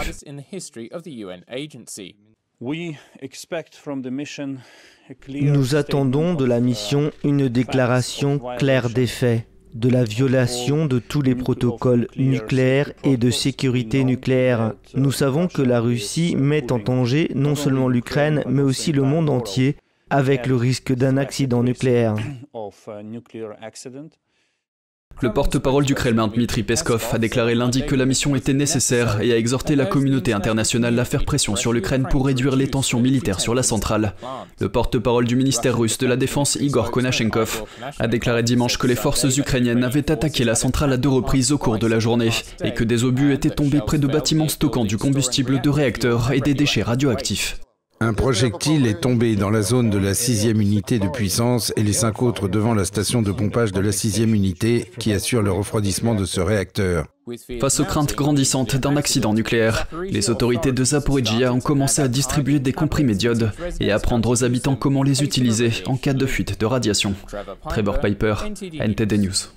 Nous 5.30 5.76
attendons 5.76 6.34
de 6.34 6.46
la 6.46 6.60
mission 6.60 7.12
une 7.24 7.48
déclaration 7.48 8.40
claire 8.58 8.90
des 8.90 9.06
faits, 9.06 9.48
de 9.76 9.90
la 9.90 10.04
violation 10.04 10.88
de 10.88 10.98
tous 10.98 11.22
les 11.22 11.36
protocoles 11.36 12.08
nucléaires 12.16 12.92
et 13.04 13.18
de 13.18 13.30
sécurité 13.30 14.04
nucléaire. 14.04 14.74
Nous 14.96 15.12
savons 15.12 15.48
que 15.48 15.62
la 15.62 15.80
Russie 15.80 16.36
met 16.36 16.72
en 16.72 16.80
danger 16.80 17.30
non 17.36 17.54
seulement 17.54 17.88
l'Ukraine, 17.88 18.44
mais 18.48 18.64
aussi 18.64 18.92
le 18.92 19.04
monde 19.04 19.30
entier 19.30 19.76
avec 20.10 20.48
le 20.48 20.56
risque 20.56 20.92
d'un 20.94 21.18
accident 21.18 21.62
nucléaire. 21.62 22.16
Le 25.22 25.32
porte-parole 25.32 25.86
du 25.86 25.96
Kremlin, 25.96 26.28
Dmitri 26.28 26.64
Peskov, 26.64 27.08
a 27.14 27.18
déclaré 27.18 27.56
lundi 27.56 27.86
que 27.86 27.96
la 27.96 28.06
mission 28.06 28.36
était 28.36 28.54
nécessaire 28.54 29.22
et 29.22 29.32
a 29.32 29.38
exhorté 29.38 29.76
la 29.76 29.86
communauté 29.86 30.34
internationale 30.34 31.00
à 31.00 31.06
faire 31.06 31.24
pression 31.24 31.56
sur 31.56 31.72
l'Ukraine 31.72 32.06
pour 32.10 32.26
réduire 32.26 32.58
les 32.58 32.70
tensions 32.70 33.00
militaires 33.00 33.40
sur 33.40 33.56
la 33.56 33.64
centrale. 33.64 34.14
Le 34.60 34.68
porte-parole 34.68 35.26
du 35.26 35.38
ministère 35.38 35.78
russe 35.78 35.98
de 35.98 36.08
la 36.08 36.18
Défense, 36.18 36.58
Igor 36.60 36.92
Konashenkov, 36.92 37.64
a 37.98 38.08
déclaré 38.08 38.44
dimanche 38.44 38.78
que 38.78 38.88
les 38.88 38.96
forces 38.96 39.38
ukrainiennes 39.38 39.86
avaient 39.86 40.12
attaqué 40.12 40.44
la 40.44 40.56
centrale 40.56 40.92
à 40.92 40.98
deux 40.98 41.10
reprises 41.10 41.54
au 41.54 41.58
cours 41.58 41.80
de 41.80 41.88
la 41.88 42.00
journée 42.00 42.32
et 42.64 42.74
que 42.74 42.84
des 42.84 43.06
obus 43.06 43.34
étaient 43.34 43.50
tombés 43.50 43.82
près 43.86 43.98
de 43.98 44.08
bâtiments 44.08 44.50
stockant 44.50 44.84
du 44.84 44.98
combustible 44.98 45.62
de 45.62 45.70
réacteurs 45.70 46.34
et 46.34 46.42
des 46.42 46.54
déchets 46.54 46.84
radioactifs. 46.84 47.60
Un 48.06 48.14
projectile 48.14 48.86
est 48.86 49.02
tombé 49.02 49.36
dans 49.36 49.50
la 49.50 49.64
zone 49.64 49.90
de 49.90 49.98
la 49.98 50.14
sixième 50.14 50.62
unité 50.62 51.00
de 51.00 51.08
puissance 51.08 51.74
et 51.76 51.82
les 51.82 51.92
cinq 51.92 52.22
autres 52.22 52.48
devant 52.48 52.76
la 52.76 52.86
station 52.86 53.24
de 53.24 53.32
pompage 53.32 53.72
de 53.72 53.80
la 53.80 53.92
sixième 53.92 54.36
unité 54.36 54.92
qui 55.00 55.12
assure 55.12 55.42
le 55.42 55.52
refroidissement 55.52 56.14
de 56.14 56.24
ce 56.24 56.40
réacteur. 56.40 57.08
Face 57.60 57.80
aux 57.80 57.84
craintes 57.84 58.14
grandissantes 58.14 58.76
d'un 58.76 58.96
accident 58.96 59.34
nucléaire, 59.34 59.88
les 60.04 60.30
autorités 60.30 60.72
de 60.72 60.84
Zaporizhia 60.84 61.52
ont 61.52 61.62
commencé 61.62 62.00
à 62.00 62.08
distribuer 62.08 62.60
des 62.60 62.74
comprimés 62.74 63.16
d'iode 63.16 63.52
et 63.80 63.92
à 63.92 63.96
apprendre 63.96 64.30
aux 64.30 64.44
habitants 64.44 64.76
comment 64.76 65.02
les 65.02 65.24
utiliser 65.24 65.72
en 65.88 65.98
cas 65.98 66.14
de 66.14 66.28
fuite 66.28 66.60
de 66.60 66.66
radiation. 66.68 67.16
Trevor 67.68 68.00
Piper, 68.00 68.36
NTD 68.80 69.18
News. 69.18 69.50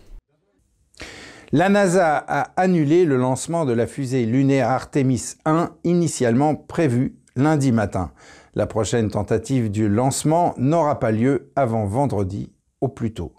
La 1.52 1.68
NASA 1.68 2.16
a 2.16 2.52
annulé 2.56 3.04
le 3.04 3.18
lancement 3.18 3.66
de 3.66 3.74
la 3.74 3.86
fusée 3.86 4.24
lunaire 4.24 4.70
Artemis 4.70 5.34
1 5.44 5.70
initialement 5.84 6.54
prévu 6.54 7.14
lundi 7.38 7.72
matin. 7.72 8.10
La 8.54 8.66
prochaine 8.66 9.10
tentative 9.10 9.70
du 9.70 9.88
lancement 9.88 10.54
n'aura 10.58 10.98
pas 10.98 11.12
lieu 11.12 11.52
avant 11.56 11.86
vendredi 11.86 12.52
au 12.80 12.88
plus 12.88 13.14
tôt. 13.14 13.32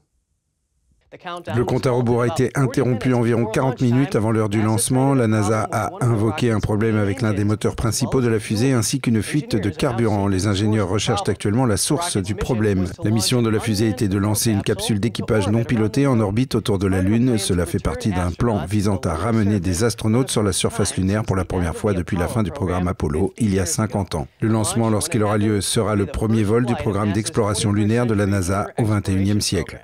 Le 1.55 1.63
compte 1.63 1.87
à 1.87 1.91
rebours 1.91 2.21
a 2.21 2.27
été 2.27 2.51
interrompu 2.53 3.15
environ 3.15 3.45
40 3.45 3.81
minutes 3.81 4.15
avant 4.15 4.31
l'heure 4.31 4.47
du 4.47 4.61
lancement. 4.61 5.15
La 5.15 5.25
NASA 5.25 5.67
a 5.71 5.89
invoqué 6.01 6.51
un 6.51 6.59
problème 6.59 6.97
avec 6.97 7.21
l'un 7.21 7.33
des 7.33 7.43
moteurs 7.43 7.75
principaux 7.75 8.21
de 8.21 8.27
la 8.27 8.39
fusée 8.39 8.73
ainsi 8.73 8.99
qu'une 8.99 9.23
fuite 9.23 9.55
de 9.55 9.69
carburant. 9.69 10.27
Les 10.27 10.45
ingénieurs 10.45 10.87
recherchent 10.87 11.27
actuellement 11.27 11.65
la 11.65 11.77
source 11.77 12.17
du 12.17 12.35
problème. 12.35 12.85
La 13.03 13.09
mission 13.09 13.41
de 13.41 13.49
la 13.49 13.59
fusée 13.59 13.89
était 13.89 14.07
de 14.07 14.19
lancer 14.19 14.51
une 14.51 14.61
capsule 14.61 14.99
d'équipage 14.99 15.47
non 15.47 15.63
pilotée 15.63 16.05
en 16.05 16.19
orbite 16.19 16.53
autour 16.53 16.77
de 16.77 16.85
la 16.85 17.01
Lune. 17.01 17.39
Cela 17.39 17.65
fait 17.65 17.81
partie 17.81 18.11
d'un 18.11 18.31
plan 18.31 18.65
visant 18.67 18.97
à 18.97 19.15
ramener 19.15 19.59
des 19.59 19.83
astronautes 19.83 20.29
sur 20.29 20.43
la 20.43 20.53
surface 20.53 20.95
lunaire 20.95 21.23
pour 21.23 21.35
la 21.35 21.45
première 21.45 21.75
fois 21.75 21.93
depuis 21.93 22.17
la 22.17 22.27
fin 22.27 22.43
du 22.43 22.51
programme 22.51 22.87
Apollo, 22.87 23.33
il 23.39 23.53
y 23.53 23.59
a 23.59 23.65
50 23.65 24.13
ans. 24.13 24.27
Le 24.41 24.49
lancement, 24.49 24.91
lorsqu'il 24.91 25.23
aura 25.23 25.39
lieu, 25.39 25.59
sera 25.61 25.95
le 25.95 26.05
premier 26.05 26.43
vol 26.43 26.67
du 26.67 26.75
programme 26.75 27.13
d'exploration 27.13 27.71
lunaire 27.71 28.05
de 28.05 28.13
la 28.13 28.27
NASA 28.27 28.67
au 28.77 28.83
XXIe 28.83 29.41
siècle. 29.41 29.81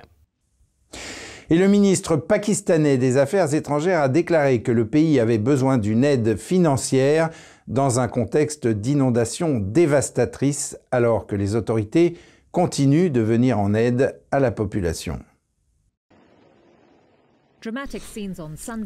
Et 1.48 1.58
le 1.58 1.68
ministre 1.68 2.16
pakistanais 2.16 2.98
des 2.98 3.18
Affaires 3.18 3.54
étrangères 3.54 4.00
a 4.00 4.08
déclaré 4.08 4.62
que 4.62 4.72
le 4.72 4.86
pays 4.86 5.20
avait 5.20 5.38
besoin 5.38 5.78
d'une 5.78 6.02
aide 6.02 6.36
financière 6.36 7.30
dans 7.68 8.00
un 8.00 8.08
contexte 8.08 8.66
d'inondation 8.66 9.60
dévastatrice 9.60 10.76
alors 10.90 11.26
que 11.26 11.36
les 11.36 11.54
autorités 11.54 12.16
continuent 12.50 13.12
de 13.12 13.20
venir 13.20 13.60
en 13.60 13.74
aide 13.74 14.20
à 14.32 14.40
la 14.40 14.50
population. 14.50 15.20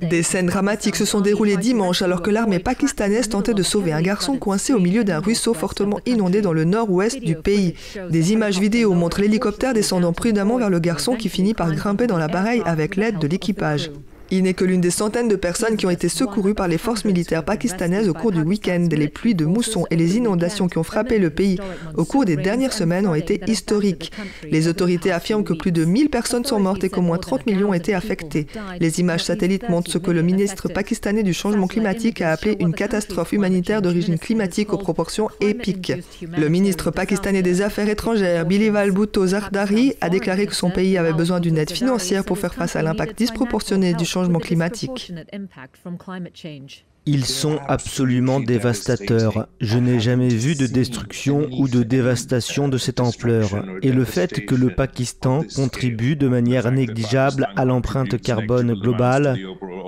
Des 0.01 0.23
scènes 0.23 0.47
dramatiques 0.47 0.97
se 0.97 1.05
sont 1.05 1.21
déroulées 1.21 1.57
dimanche 1.57 2.03
alors 2.03 2.23
que 2.23 2.31
l'armée 2.31 2.59
pakistanaise 2.59 3.29
tentait 3.29 3.55
de 3.55 3.63
sauver 3.63 3.93
un 3.93 4.03
garçon 4.03 4.39
coincé 4.39 4.73
au 4.73 4.79
milieu 4.79 5.05
d'un 5.05 5.21
ruisseau 5.21 5.55
fortement 5.55 6.01
inondé 6.07 6.41
dans 6.41 6.53
le 6.53 6.65
nord-ouest 6.65 7.21
du 7.21 7.37
pays. 7.37 7.75
Des 8.11 8.33
images 8.33 8.59
vidéo 8.59 8.95
montrent 8.95 9.21
l'hélicoptère 9.21 9.75
descendant 9.75 10.13
prudemment 10.13 10.59
vers 10.59 10.71
le 10.71 10.79
garçon 10.79 11.15
qui 11.15 11.29
finit 11.29 11.55
par 11.55 11.73
grimper 11.75 12.07
dans 12.07 12.19
l'appareil 12.19 12.63
avec 12.65 12.97
l'aide 12.97 13.19
de 13.19 13.27
l'équipage. 13.27 13.91
Il 14.33 14.45
n'est 14.45 14.55
que 14.55 14.65
l'une 14.65 14.81
des 14.81 14.91
centaines 14.91 15.27
de 15.27 15.35
personnes 15.35 15.77
qui 15.77 15.87
ont 15.87 15.91
été 15.91 16.09
secourues 16.09 16.55
par 16.55 16.69
les 16.69 16.79
forces 16.79 17.05
militaires 17.05 17.45
pakistanaises 17.45 18.09
au 18.09 18.15
cours 18.15 18.31
du 18.31 18.43
week-end. 18.43 18.87
Les 18.91 19.09
pluies 19.09 19.35
de 19.35 19.45
mousson 19.45 19.87
et 19.91 19.97
les 19.97 20.17
inondations 20.17 20.69
qui 20.69 20.79
ont 20.79 20.85
frappé 20.85 21.19
le 21.19 21.31
pays 21.31 21.59
au 21.97 22.05
cours 22.05 22.25
des 22.25 22.37
dernières 22.37 22.73
semaines 22.73 23.09
ont 23.09 23.15
été 23.15 23.41
historiques. 23.49 24.13
Les 24.49 24.69
autorités 24.69 25.11
affirment 25.11 25.43
que 25.43 25.53
plus 25.53 25.73
de 25.73 25.85
1000 25.85 26.11
personnes 26.11 26.45
sont 26.45 26.61
mortes 26.61 26.85
et 26.85 26.91
qu'au 26.91 27.01
moins 27.01 27.19
30 27.19 27.47
millions 27.47 27.71
ont 27.71 27.75
été 27.75 27.93
affectés. 27.93 28.47
Les 28.79 29.01
images 29.01 29.25
satellites 29.25 29.69
montrent 29.69 29.91
ce 29.91 29.99
que 29.99 30.13
le 30.13 30.23
ministre 30.23 30.69
pakistanais 30.69 31.25
du 31.25 31.35
changement 31.35 31.67
climatique 31.67 32.21
a 32.21 32.31
appelé 32.31 32.57
une 32.61 32.73
catastrophe 32.73 33.33
humanitaire 33.33 33.83
d'origine 33.83 34.19
climatique 34.19 34.73
aux 34.73 34.79
proportions 34.79 35.29
épiques. 35.41 35.93
Le 36.23 36.49
ministre 36.49 36.93
pakistanais 36.93 37.43
des 37.43 37.63
Affaires 37.63 37.89
étrangères, 37.89 38.47
Bilival 38.47 38.93
Bhutto 38.93 39.27
Zardari, 39.27 39.95
a 40.01 40.09
déclaré 40.09 40.47
que 40.47 40.55
son 40.55 40.71
pays 40.71 40.97
avait 40.99 41.13
besoin 41.13 41.41
d'une 41.41 41.59
aide 41.59 41.73
financière 41.73 42.25
pour 42.25 42.39
faire 42.39 42.55
face 42.55 42.77
à 42.77 42.83
l'impact 42.83 43.19
disproportionné 43.19 43.95
du 43.95 44.05
changement 44.05 44.20
climatique. 44.41 45.12
Ils 47.07 47.25
sont 47.25 47.59
absolument 47.67 48.41
dévastateurs. 48.41 49.49
Je 49.61 49.79
n'ai 49.79 50.00
jamais 50.00 50.29
vu 50.29 50.55
de 50.55 50.67
destruction 50.67 51.49
ou 51.59 51.67
de 51.67 51.83
dévastation 51.83 52.69
de 52.69 52.77
cette 52.77 53.00
ampleur. 53.00 53.65
Et 53.83 53.91
le 53.91 54.05
fait 54.05 54.45
que 54.45 54.55
le 54.55 54.75
Pakistan 54.75 55.43
contribue 55.57 56.15
de 56.15 56.29
manière 56.29 56.71
négligeable 56.71 57.49
à 57.57 57.65
l'empreinte 57.65 58.21
carbone 58.21 58.75
globale, 58.75 59.39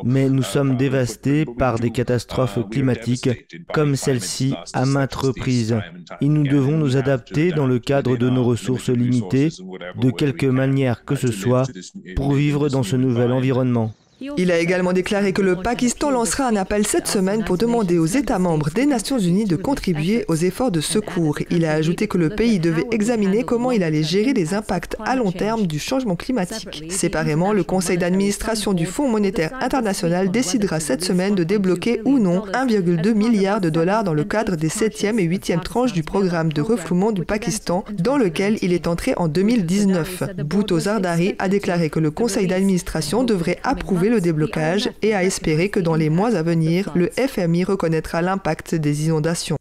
mais 0.05 0.31
nous 0.31 0.43
sommes 0.43 0.77
dévastés 0.77 1.45
par 1.45 1.79
des 1.79 1.91
catastrophes 1.91 2.59
climatiques 2.71 3.29
comme 3.73 3.95
celle-ci 3.95 4.55
à 4.73 4.87
maintes 4.87 5.15
reprises. 5.15 5.77
Et 6.23 6.29
nous 6.29 6.45
devons 6.45 6.79
nous 6.79 6.97
adapter 6.97 7.53
dans 7.53 7.67
le 7.67 7.79
cadre 7.79 8.17
de 8.17 8.31
nos 8.31 8.43
ressources 8.43 8.89
limitées, 8.89 9.51
de 10.01 10.11
quelque 10.11 10.47
manière 10.47 11.05
que 11.05 11.15
ce 11.15 11.31
soit, 11.31 11.67
pour 12.17 12.33
vivre 12.33 12.71
dans 12.71 12.83
ce 12.83 12.97
nouvel 12.97 13.33
environnement. 13.33 13.93
Il 14.37 14.53
a 14.53 14.59
également 14.59 14.93
déclaré 14.93 15.33
que 15.33 15.43
le 15.43 15.57
Pakistan 15.57 16.11
lancera 16.11 16.47
un 16.47 16.57
appel 16.57 16.87
cette 16.87 17.09
semaine 17.09 17.45
pour 17.45 17.59
demander 17.59 17.99
aux 17.99 18.07
États 18.07 18.39
membres 18.39 18.71
des 18.71 18.87
Nations 18.87 19.19
Unies 19.19 19.45
de 19.45 19.57
contribuer 19.57 20.25
aux 20.29 20.37
efforts 20.37 20.71
de 20.71 20.81
secours. 20.81 21.39
Il 21.51 21.65
a 21.65 21.73
ajouté 21.73 22.07
que 22.07 22.19
le 22.19 22.29
pays 22.29 22.59
devait 22.59 22.87
examiner 22.91 23.43
comment 23.45 23.71
il 23.73 23.83
allait 23.83 24.03
gérer 24.03 24.33
les 24.33 24.55
impacts 24.55 24.97
à 25.05 25.17
long 25.17 25.33
terme 25.33 25.67
du 25.67 25.79
changement 25.79 26.17
climatique. 26.17 26.85
Séparément, 26.91 27.53
le 27.53 27.65
conseil 27.65 27.99
d'administration 27.99 28.73
du 28.73 28.87
Fonds 28.87 29.09
monétaire 29.09 29.53
international 29.61 30.31
décidera 30.31 30.81
cette 30.81 31.05
semaine 31.05 31.35
de 31.35 31.45
débloquer 31.45 32.01
ou 32.05 32.19
non 32.19 32.45
1,2 32.53 33.15
milliard 33.15 33.61
de 33.61 33.71
dollars 33.71 34.05
dans 34.05 34.15
le 34.15 34.25
cadre 34.25 34.57
des 34.57 34.69
7e 34.69 35.19
et 35.19 35.27
8e 35.29 35.63
tranches 35.63 35.93
du 35.93 36.03
programme 36.03 36.53
de 36.53 36.63
refoulement 36.63 37.13
du 37.13 37.25
Pakistan, 37.25 37.85
dans 37.93 38.19
lequel 38.19 38.59
il 38.63 38.73
est 38.73 38.87
entré 38.87 39.15
en 39.17 39.29
2019. 39.29 40.25
Bhutto 40.45 40.79
Zardari 40.79 41.35
a 41.39 41.49
déclaré 41.49 41.91
que 41.91 42.01
le 42.01 42.11
conseil 42.11 42.47
d'administration 42.47 43.25
devrait 43.25 43.59
approuver 43.65 44.12
le 44.13 44.21
déblocage 44.21 44.91
et 45.01 45.15
a 45.15 45.25
espéré 45.25 45.71
que 45.71 45.81
dans 45.81 45.95
les 45.95 46.11
mois 46.11 46.37
à 46.37 46.43
venir, 46.43 46.93
le 46.95 47.09
FMI 47.17 47.65
reconnaîtra 47.65 48.21
l'impact 48.21 48.75
des 48.75 49.07
inondations. 49.07 49.57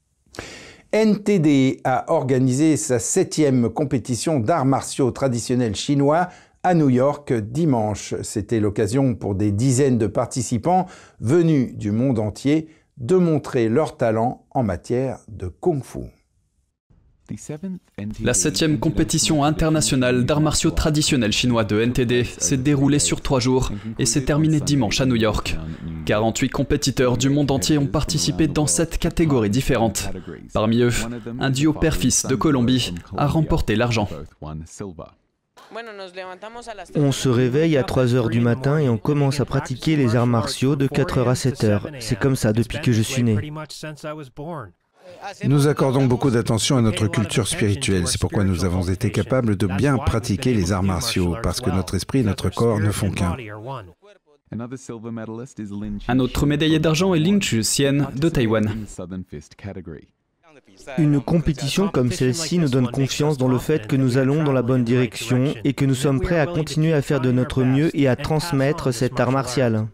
NTD 0.92 1.80
a 1.86 2.12
organisé 2.12 2.76
sa 2.76 3.00
septième 3.00 3.70
compétition 3.70 4.42
d'arts 4.42 4.66
martiaux 4.66 5.10
traditionnels 5.12 5.76
chinois 5.76 6.28
à 6.64 6.74
New 6.74 6.90
York 6.90 7.32
dimanche. 7.32 8.14
C'était 8.24 8.60
l'occasion 8.60 9.16
pour 9.16 9.36
des 9.36 9.54
dizaines 9.54 9.98
de 9.98 10.08
participants 10.08 10.86
venus 11.22 11.74
du 11.78 11.92
monde 11.92 12.20
entier 12.20 12.68
de 12.98 13.16
montrer 13.16 13.70
leur 13.70 13.96
talent 13.96 14.46
en 14.52 14.64
matière 14.64 15.20
de 15.30 15.48
kung-fu. 15.48 16.21
La 18.24 18.34
septième 18.34 18.80
compétition 18.80 19.44
internationale 19.44 20.26
d'arts 20.26 20.42
martiaux 20.42 20.72
traditionnels 20.72 21.32
chinois 21.32 21.64
de 21.64 21.82
NTD 21.82 22.24
s'est 22.24 22.58
déroulée 22.58 23.00
sur 23.00 23.22
trois 23.22 23.40
jours 23.40 23.72
et 24.00 24.06
s'est 24.06 24.24
terminée 24.24 24.60
dimanche 24.60 25.02
à 25.02 25.06
New 25.06 25.16
York. 25.16 25.58
48 26.06 26.50
compétiteurs 26.50 27.18
du 27.18 27.30
monde 27.30 27.52
entier 27.52 27.78
ont 27.78 27.88
participé 27.88 28.48
dans 28.48 28.68
sept 28.68 28.98
catégories 28.98 29.50
différentes. 29.50 30.10
Parmi 30.54 30.82
eux, 30.82 30.92
un 31.40 31.50
duo 31.50 31.74
père-fils 31.74 32.26
de 32.26 32.36
Colombie 32.36 32.94
a 33.18 33.28
remporté 33.28 33.76
l'argent. 33.76 34.10
On 36.96 37.12
se 37.12 37.30
réveille 37.30 37.78
à 37.78 37.84
3 37.84 38.16
heures 38.16 38.30
du 38.30 38.42
matin 38.42 38.78
et 38.78 38.90
on 38.90 38.98
commence 38.98 39.40
à 39.40 39.46
pratiquer 39.46 39.96
les 39.96 40.16
arts 40.16 40.28
martiaux 40.28 40.76
de 40.76 40.88
4 40.88 41.20
heures 41.20 41.30
à 41.30 41.36
7 41.36 41.64
heures. 41.64 41.88
C'est 42.00 42.20
comme 42.20 42.36
ça 42.36 42.52
depuis 42.52 42.82
que 42.82 42.92
je 42.92 43.02
suis 43.02 43.24
né. 43.24 43.38
Nous 45.46 45.68
accordons 45.68 46.06
beaucoup 46.06 46.32
d'attention 46.32 46.78
à 46.78 46.82
notre 46.82 47.08
culture 47.08 47.48
spirituelle. 47.48 48.08
C'est 48.08 48.20
pourquoi 48.20 48.44
nous 48.44 48.66
avons 48.66 48.84
été 48.84 49.12
capables 49.12 49.56
de 49.56 49.68
bien 49.68 49.98
pratiquer 49.98 50.54
les 50.54 50.72
arts 50.72 50.84
martiaux, 50.84 51.36
parce 51.44 51.62
que 51.62 51.70
notre 51.70 51.96
esprit 51.96 52.20
et 52.20 52.24
notre 52.24 52.50
corps 52.50 52.80
ne 52.80 52.92
font 52.92 53.12
qu'un. 53.12 53.36
Un 56.08 56.20
autre 56.20 56.46
médaillé 56.46 56.80
d'argent 56.80 57.14
est 57.14 57.20
Ling 57.20 57.42
Chu 57.42 57.64
Sien 57.64 58.10
de 58.16 58.30
Taïwan. 58.30 58.70
Une 60.98 61.22
compétition 61.22 61.88
comme 61.88 62.12
celle-ci 62.12 62.58
nous 62.58 62.70
donne 62.70 62.90
confiance 62.90 63.38
dans 63.38 63.48
le 63.48 63.58
fait 63.58 63.88
que 63.88 63.96
nous 63.96 64.18
allons 64.18 64.44
dans 64.44 64.52
la 64.52 64.62
bonne 64.62 64.84
direction 64.84 65.54
et 65.64 65.74
que 65.74 65.86
nous 65.86 65.96
sommes 65.96 66.20
prêts 66.20 66.40
à 66.40 66.48
continuer 66.48 66.94
à 66.94 67.02
faire 67.02 67.22
de 67.22 67.32
notre 67.32 67.64
mieux 67.64 67.96
et 67.98 68.08
à 68.08 68.16
transmettre 68.16 68.94
cet 68.94 69.20
art 69.20 69.32
martial. 69.32 69.88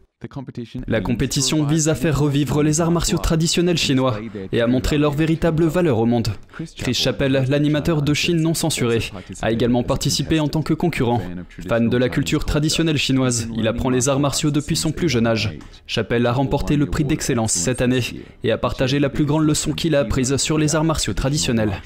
La 0.88 1.00
compétition 1.00 1.64
vise 1.64 1.90
à 1.90 1.94
faire 1.94 2.20
revivre 2.20 2.64
les 2.64 2.82
arts 2.82 2.90
martiaux 2.90 3.20
traditionnels 3.20 3.78
chinois 3.78 4.20
et 4.52 4.62
à 4.62 4.66
montrer 4.66 4.98
leur 4.98 5.12
véritable 5.12 5.66
valeur 5.66 6.00
au 6.00 6.08
monde. 6.08 6.30
Chris 6.76 6.96
Chappell, 6.96 7.46
l'animateur 7.48 8.02
de 8.02 8.16
Chine 8.16 8.42
non 8.42 8.56
censuré, 8.56 9.12
a 9.44 9.52
également 9.52 9.84
participé 9.84 10.40
en 10.40 10.48
tant 10.48 10.64
que 10.64 10.74
concurrent. 10.74 11.22
Fan 11.68 11.88
de 11.88 11.98
la 11.98 12.10
culture 12.10 12.46
traditionnelle 12.46 12.98
chinoise, 12.98 13.48
il 13.56 13.68
apprend 13.68 13.92
les 13.92 14.10
arts 14.10 14.20
martiaux 14.20 14.50
depuis 14.50 14.76
son 14.76 14.92
plus 14.92 15.08
jeune 15.08 15.28
âge. 15.28 15.56
Chappell 15.86 16.26
a 16.26 16.34
remporté 16.34 16.78
le 16.78 16.88
prix 16.88 17.04
d'excellence 17.04 17.52
cette 17.52 17.82
année 17.82 18.02
et 18.44 18.52
a 18.52 18.58
partagé 18.58 18.98
la 18.98 19.10
plus 19.10 19.26
grande 19.26 19.44
leçon 19.44 19.74
qu'il 19.74 19.96
a 19.96 20.00
apprise 20.00 20.36
sur 20.38 20.58
les 20.58 20.76
arts 20.76 20.84
martiaux 20.84 21.14
traditionnels. 21.14 21.80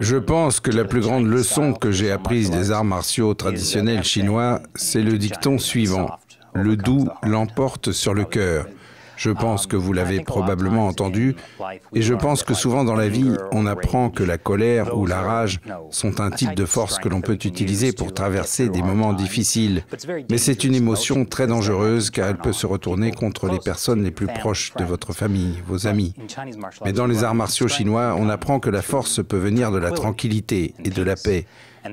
Je 0.00 0.16
pense 0.16 0.60
que 0.60 0.70
la 0.70 0.84
plus 0.84 1.00
grande 1.00 1.26
leçon 1.26 1.74
que 1.74 1.92
j'ai 1.92 2.10
apprise 2.10 2.50
des 2.50 2.70
arts 2.70 2.84
martiaux 2.84 3.34
traditionnels 3.34 4.04
chinois, 4.04 4.62
c'est 4.74 5.02
le 5.02 5.18
dicton 5.18 5.58
suivant 5.58 6.08
le 6.54 6.76
doux 6.76 7.08
l'emporte 7.22 7.92
sur 7.92 8.14
le 8.14 8.24
cœur. 8.24 8.66
Je 9.16 9.30
pense 9.30 9.66
que 9.66 9.76
vous 9.76 9.92
l'avez 9.92 10.20
probablement 10.20 10.86
entendu, 10.86 11.36
et 11.94 12.02
je 12.02 12.14
pense 12.14 12.42
que 12.42 12.54
souvent 12.54 12.84
dans 12.84 12.96
la 12.96 13.08
vie, 13.08 13.32
on 13.52 13.66
apprend 13.66 14.10
que 14.10 14.24
la 14.24 14.38
colère 14.38 14.96
ou 14.96 15.06
la 15.06 15.20
rage 15.20 15.60
sont 15.90 16.20
un 16.20 16.30
type 16.30 16.54
de 16.54 16.64
force 16.64 16.98
que 16.98 17.08
l'on 17.08 17.20
peut 17.20 17.38
utiliser 17.44 17.92
pour 17.92 18.12
traverser 18.12 18.68
des 18.68 18.82
moments 18.82 19.12
difficiles. 19.12 19.84
Mais 20.30 20.38
c'est 20.38 20.64
une 20.64 20.74
émotion 20.74 21.24
très 21.24 21.46
dangereuse 21.46 22.10
car 22.10 22.28
elle 22.28 22.38
peut 22.38 22.52
se 22.52 22.66
retourner 22.66 23.12
contre 23.12 23.48
les 23.48 23.58
personnes 23.58 24.02
les 24.02 24.10
plus 24.10 24.26
proches 24.26 24.72
de 24.76 24.84
votre 24.84 25.12
famille, 25.12 25.62
vos 25.66 25.86
amis. 25.86 26.14
Mais 26.84 26.92
dans 26.92 27.06
les 27.06 27.24
arts 27.24 27.34
martiaux 27.34 27.68
chinois, 27.68 28.16
on 28.18 28.28
apprend 28.28 28.58
que 28.58 28.70
la 28.70 28.82
force 28.82 29.22
peut 29.22 29.38
venir 29.38 29.70
de 29.70 29.78
la 29.78 29.92
tranquillité 29.92 30.74
et 30.84 30.90
de 30.90 31.02
la 31.02 31.14
paix, 31.14 31.46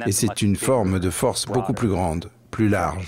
et 0.08 0.12
c'est 0.12 0.42
une 0.42 0.56
forme 0.56 1.00
de 1.00 1.10
force 1.10 1.46
beaucoup 1.46 1.74
plus 1.74 1.90
grande 1.90 2.30
plus 2.52 2.70
large. 2.70 3.08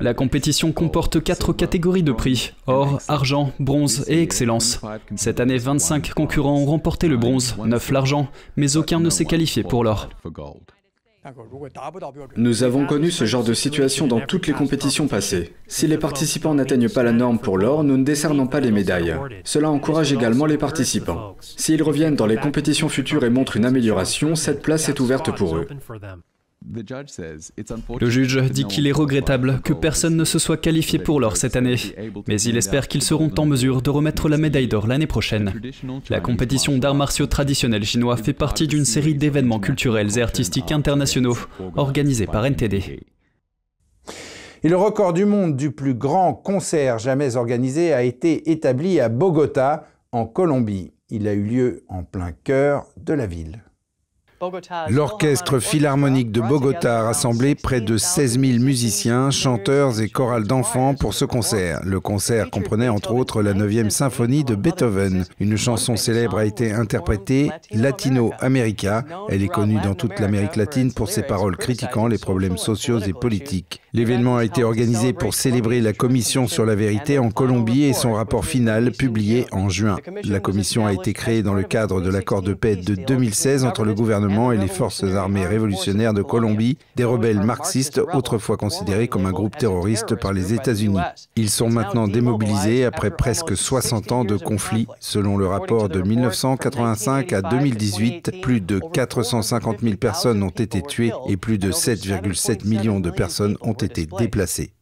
La 0.00 0.14
compétition 0.14 0.72
comporte 0.72 1.22
quatre 1.22 1.52
catégories 1.52 2.02
de 2.02 2.12
prix, 2.12 2.52
or, 2.66 3.00
argent, 3.08 3.52
bronze 3.58 4.04
et 4.08 4.22
excellence. 4.22 4.80
Cette 5.16 5.40
année, 5.40 5.58
25 5.58 6.12
concurrents 6.12 6.58
ont 6.58 6.66
remporté 6.66 7.08
le 7.08 7.16
bronze, 7.16 7.56
9 7.56 7.90
l'argent, 7.92 8.28
mais 8.56 8.76
aucun 8.76 9.00
ne 9.00 9.10
s'est 9.10 9.24
qualifié 9.24 9.62
pour 9.62 9.84
l'or. 9.84 10.08
Nous 12.36 12.62
avons 12.62 12.86
connu 12.86 13.10
ce 13.10 13.24
genre 13.24 13.44
de 13.44 13.52
situation 13.52 14.06
dans 14.06 14.20
toutes 14.20 14.46
les 14.46 14.52
compétitions 14.52 15.08
passées. 15.08 15.52
Si 15.66 15.86
les 15.86 15.98
participants 15.98 16.54
n'atteignent 16.54 16.88
pas 16.88 17.02
la 17.02 17.12
norme 17.12 17.38
pour 17.38 17.58
l'or, 17.58 17.84
nous 17.84 17.96
ne 17.96 18.04
décernons 18.04 18.46
pas 18.46 18.60
les 18.60 18.70
médailles. 18.70 19.14
Cela 19.44 19.70
encourage 19.70 20.12
également 20.12 20.46
les 20.46 20.58
participants. 20.58 21.36
S'ils 21.40 21.82
reviennent 21.82 22.16
dans 22.16 22.26
les 22.26 22.36
compétitions 22.36 22.88
futures 22.88 23.24
et 23.24 23.30
montrent 23.30 23.56
une 23.56 23.66
amélioration, 23.66 24.34
cette 24.36 24.62
place 24.62 24.88
est 24.88 25.00
ouverte 25.00 25.34
pour 25.36 25.56
eux. 25.56 25.66
Le 28.00 28.10
juge 28.10 28.42
dit 28.50 28.64
qu'il 28.64 28.86
est 28.86 28.92
regrettable 28.92 29.60
que 29.62 29.72
personne 29.72 30.16
ne 30.16 30.24
se 30.24 30.38
soit 30.38 30.56
qualifié 30.56 30.98
pour 30.98 31.20
l'or 31.20 31.36
cette 31.36 31.56
année, 31.56 31.76
mais 32.26 32.40
il 32.42 32.56
espère 32.56 32.88
qu'ils 32.88 33.02
seront 33.02 33.30
en 33.38 33.46
mesure 33.46 33.80
de 33.80 33.90
remettre 33.90 34.28
la 34.28 34.38
médaille 34.38 34.68
d'or 34.68 34.86
l'année 34.86 35.06
prochaine. 35.06 35.52
La 36.10 36.20
compétition 36.20 36.76
d'arts 36.76 36.94
martiaux 36.94 37.26
traditionnels 37.26 37.84
chinois 37.84 38.16
fait 38.16 38.32
partie 38.32 38.66
d'une 38.66 38.84
série 38.84 39.14
d'événements 39.14 39.60
culturels 39.60 40.18
et 40.18 40.22
artistiques 40.22 40.72
internationaux 40.72 41.38
organisés 41.76 42.26
par 42.26 42.44
NTD. 42.44 43.00
Et 44.64 44.68
le 44.68 44.76
record 44.76 45.12
du 45.12 45.24
monde 45.24 45.56
du 45.56 45.70
plus 45.70 45.94
grand 45.94 46.34
concert 46.34 46.98
jamais 46.98 47.36
organisé 47.36 47.92
a 47.92 48.02
été 48.02 48.50
établi 48.50 48.98
à 48.98 49.08
Bogota, 49.08 49.86
en 50.10 50.26
Colombie. 50.26 50.92
Il 51.10 51.28
a 51.28 51.32
eu 51.32 51.44
lieu 51.44 51.84
en 51.88 52.02
plein 52.02 52.32
cœur 52.32 52.86
de 52.96 53.12
la 53.12 53.26
ville. 53.26 53.62
L'orchestre 54.88 55.58
philharmonique 55.58 56.30
de 56.30 56.40
Bogota 56.40 57.00
a 57.00 57.02
rassemblé 57.02 57.56
près 57.56 57.80
de 57.80 57.96
16 57.96 58.38
000 58.38 58.58
musiciens, 58.60 59.30
chanteurs 59.32 60.00
et 60.00 60.08
chorales 60.08 60.46
d'enfants 60.46 60.94
pour 60.94 61.12
ce 61.14 61.24
concert. 61.24 61.80
Le 61.84 61.98
concert 61.98 62.48
comprenait 62.50 62.88
entre 62.88 63.12
autres 63.14 63.42
la 63.42 63.52
9e 63.52 63.90
symphonie 63.90 64.44
de 64.44 64.54
Beethoven. 64.54 65.24
Une 65.40 65.56
chanson 65.56 65.96
célèbre 65.96 66.38
a 66.38 66.44
été 66.44 66.72
interprétée 66.72 67.50
Latino 67.72 68.32
America. 68.38 69.04
Elle 69.28 69.42
est 69.42 69.48
connue 69.48 69.80
dans 69.82 69.94
toute 69.94 70.20
l'Amérique 70.20 70.56
latine 70.56 70.92
pour 70.92 71.08
ses 71.08 71.22
paroles 71.22 71.56
critiquant 71.56 72.06
les 72.06 72.18
problèmes 72.18 72.58
sociaux 72.58 73.00
et 73.00 73.12
politiques. 73.12 73.80
L'événement 73.92 74.36
a 74.36 74.44
été 74.44 74.62
organisé 74.62 75.12
pour 75.12 75.34
célébrer 75.34 75.80
la 75.80 75.92
commission 75.92 76.46
sur 76.46 76.64
la 76.64 76.76
vérité 76.76 77.18
en 77.18 77.30
Colombie 77.30 77.84
et 77.84 77.92
son 77.92 78.12
rapport 78.12 78.44
final 78.44 78.92
publié 78.92 79.46
en 79.50 79.68
juin. 79.68 79.96
La 80.24 80.38
commission 80.38 80.86
a 80.86 80.92
été 80.92 81.12
créée 81.12 81.42
dans 81.42 81.54
le 81.54 81.64
cadre 81.64 82.00
de 82.00 82.10
l'accord 82.10 82.42
de 82.42 82.54
paix 82.54 82.76
de 82.76 82.94
2016 82.94 83.64
entre 83.64 83.84
le 83.84 83.94
gouvernement 83.94 84.27
et 84.28 84.56
les 84.56 84.68
forces 84.68 85.04
armées 85.04 85.46
révolutionnaires 85.46 86.12
de 86.12 86.22
Colombie, 86.22 86.76
des 86.96 87.04
rebelles 87.04 87.42
marxistes 87.42 88.00
autrefois 88.12 88.56
considérés 88.56 89.08
comme 89.08 89.26
un 89.26 89.32
groupe 89.32 89.56
terroriste 89.56 90.14
par 90.16 90.32
les 90.32 90.52
États-Unis. 90.52 91.00
Ils 91.36 91.48
sont 91.50 91.70
maintenant 91.70 92.08
démobilisés 92.08 92.84
après 92.84 93.10
presque 93.10 93.56
60 93.56 94.12
ans 94.12 94.24
de 94.24 94.36
conflit. 94.36 94.86
Selon 95.00 95.36
le 95.36 95.46
rapport 95.46 95.88
de 95.88 96.02
1985 96.02 97.32
à 97.32 97.42
2018, 97.42 98.42
plus 98.42 98.60
de 98.60 98.80
450 98.92 99.80
000 99.80 99.96
personnes 99.96 100.42
ont 100.42 100.50
été 100.50 100.82
tuées 100.82 101.12
et 101.28 101.36
plus 101.36 101.58
de 101.58 101.72
7,7 101.72 102.66
millions 102.68 103.00
de 103.00 103.10
personnes 103.10 103.56
ont 103.62 103.72
été 103.72 104.06
déplacées. 104.06 104.72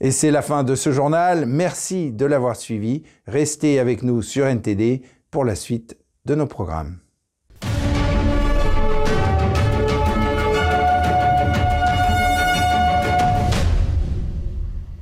Et 0.00 0.12
c'est 0.12 0.30
la 0.30 0.42
fin 0.42 0.62
de 0.62 0.74
ce 0.74 0.92
journal. 0.92 1.44
Merci 1.44 2.12
de 2.12 2.24
l'avoir 2.24 2.56
suivi. 2.56 3.02
Restez 3.26 3.78
avec 3.78 4.02
nous 4.02 4.22
sur 4.22 4.46
NTD 4.46 5.02
pour 5.30 5.44
la 5.44 5.54
suite 5.54 5.98
de 6.24 6.34
nos 6.34 6.46
programmes. 6.46 6.98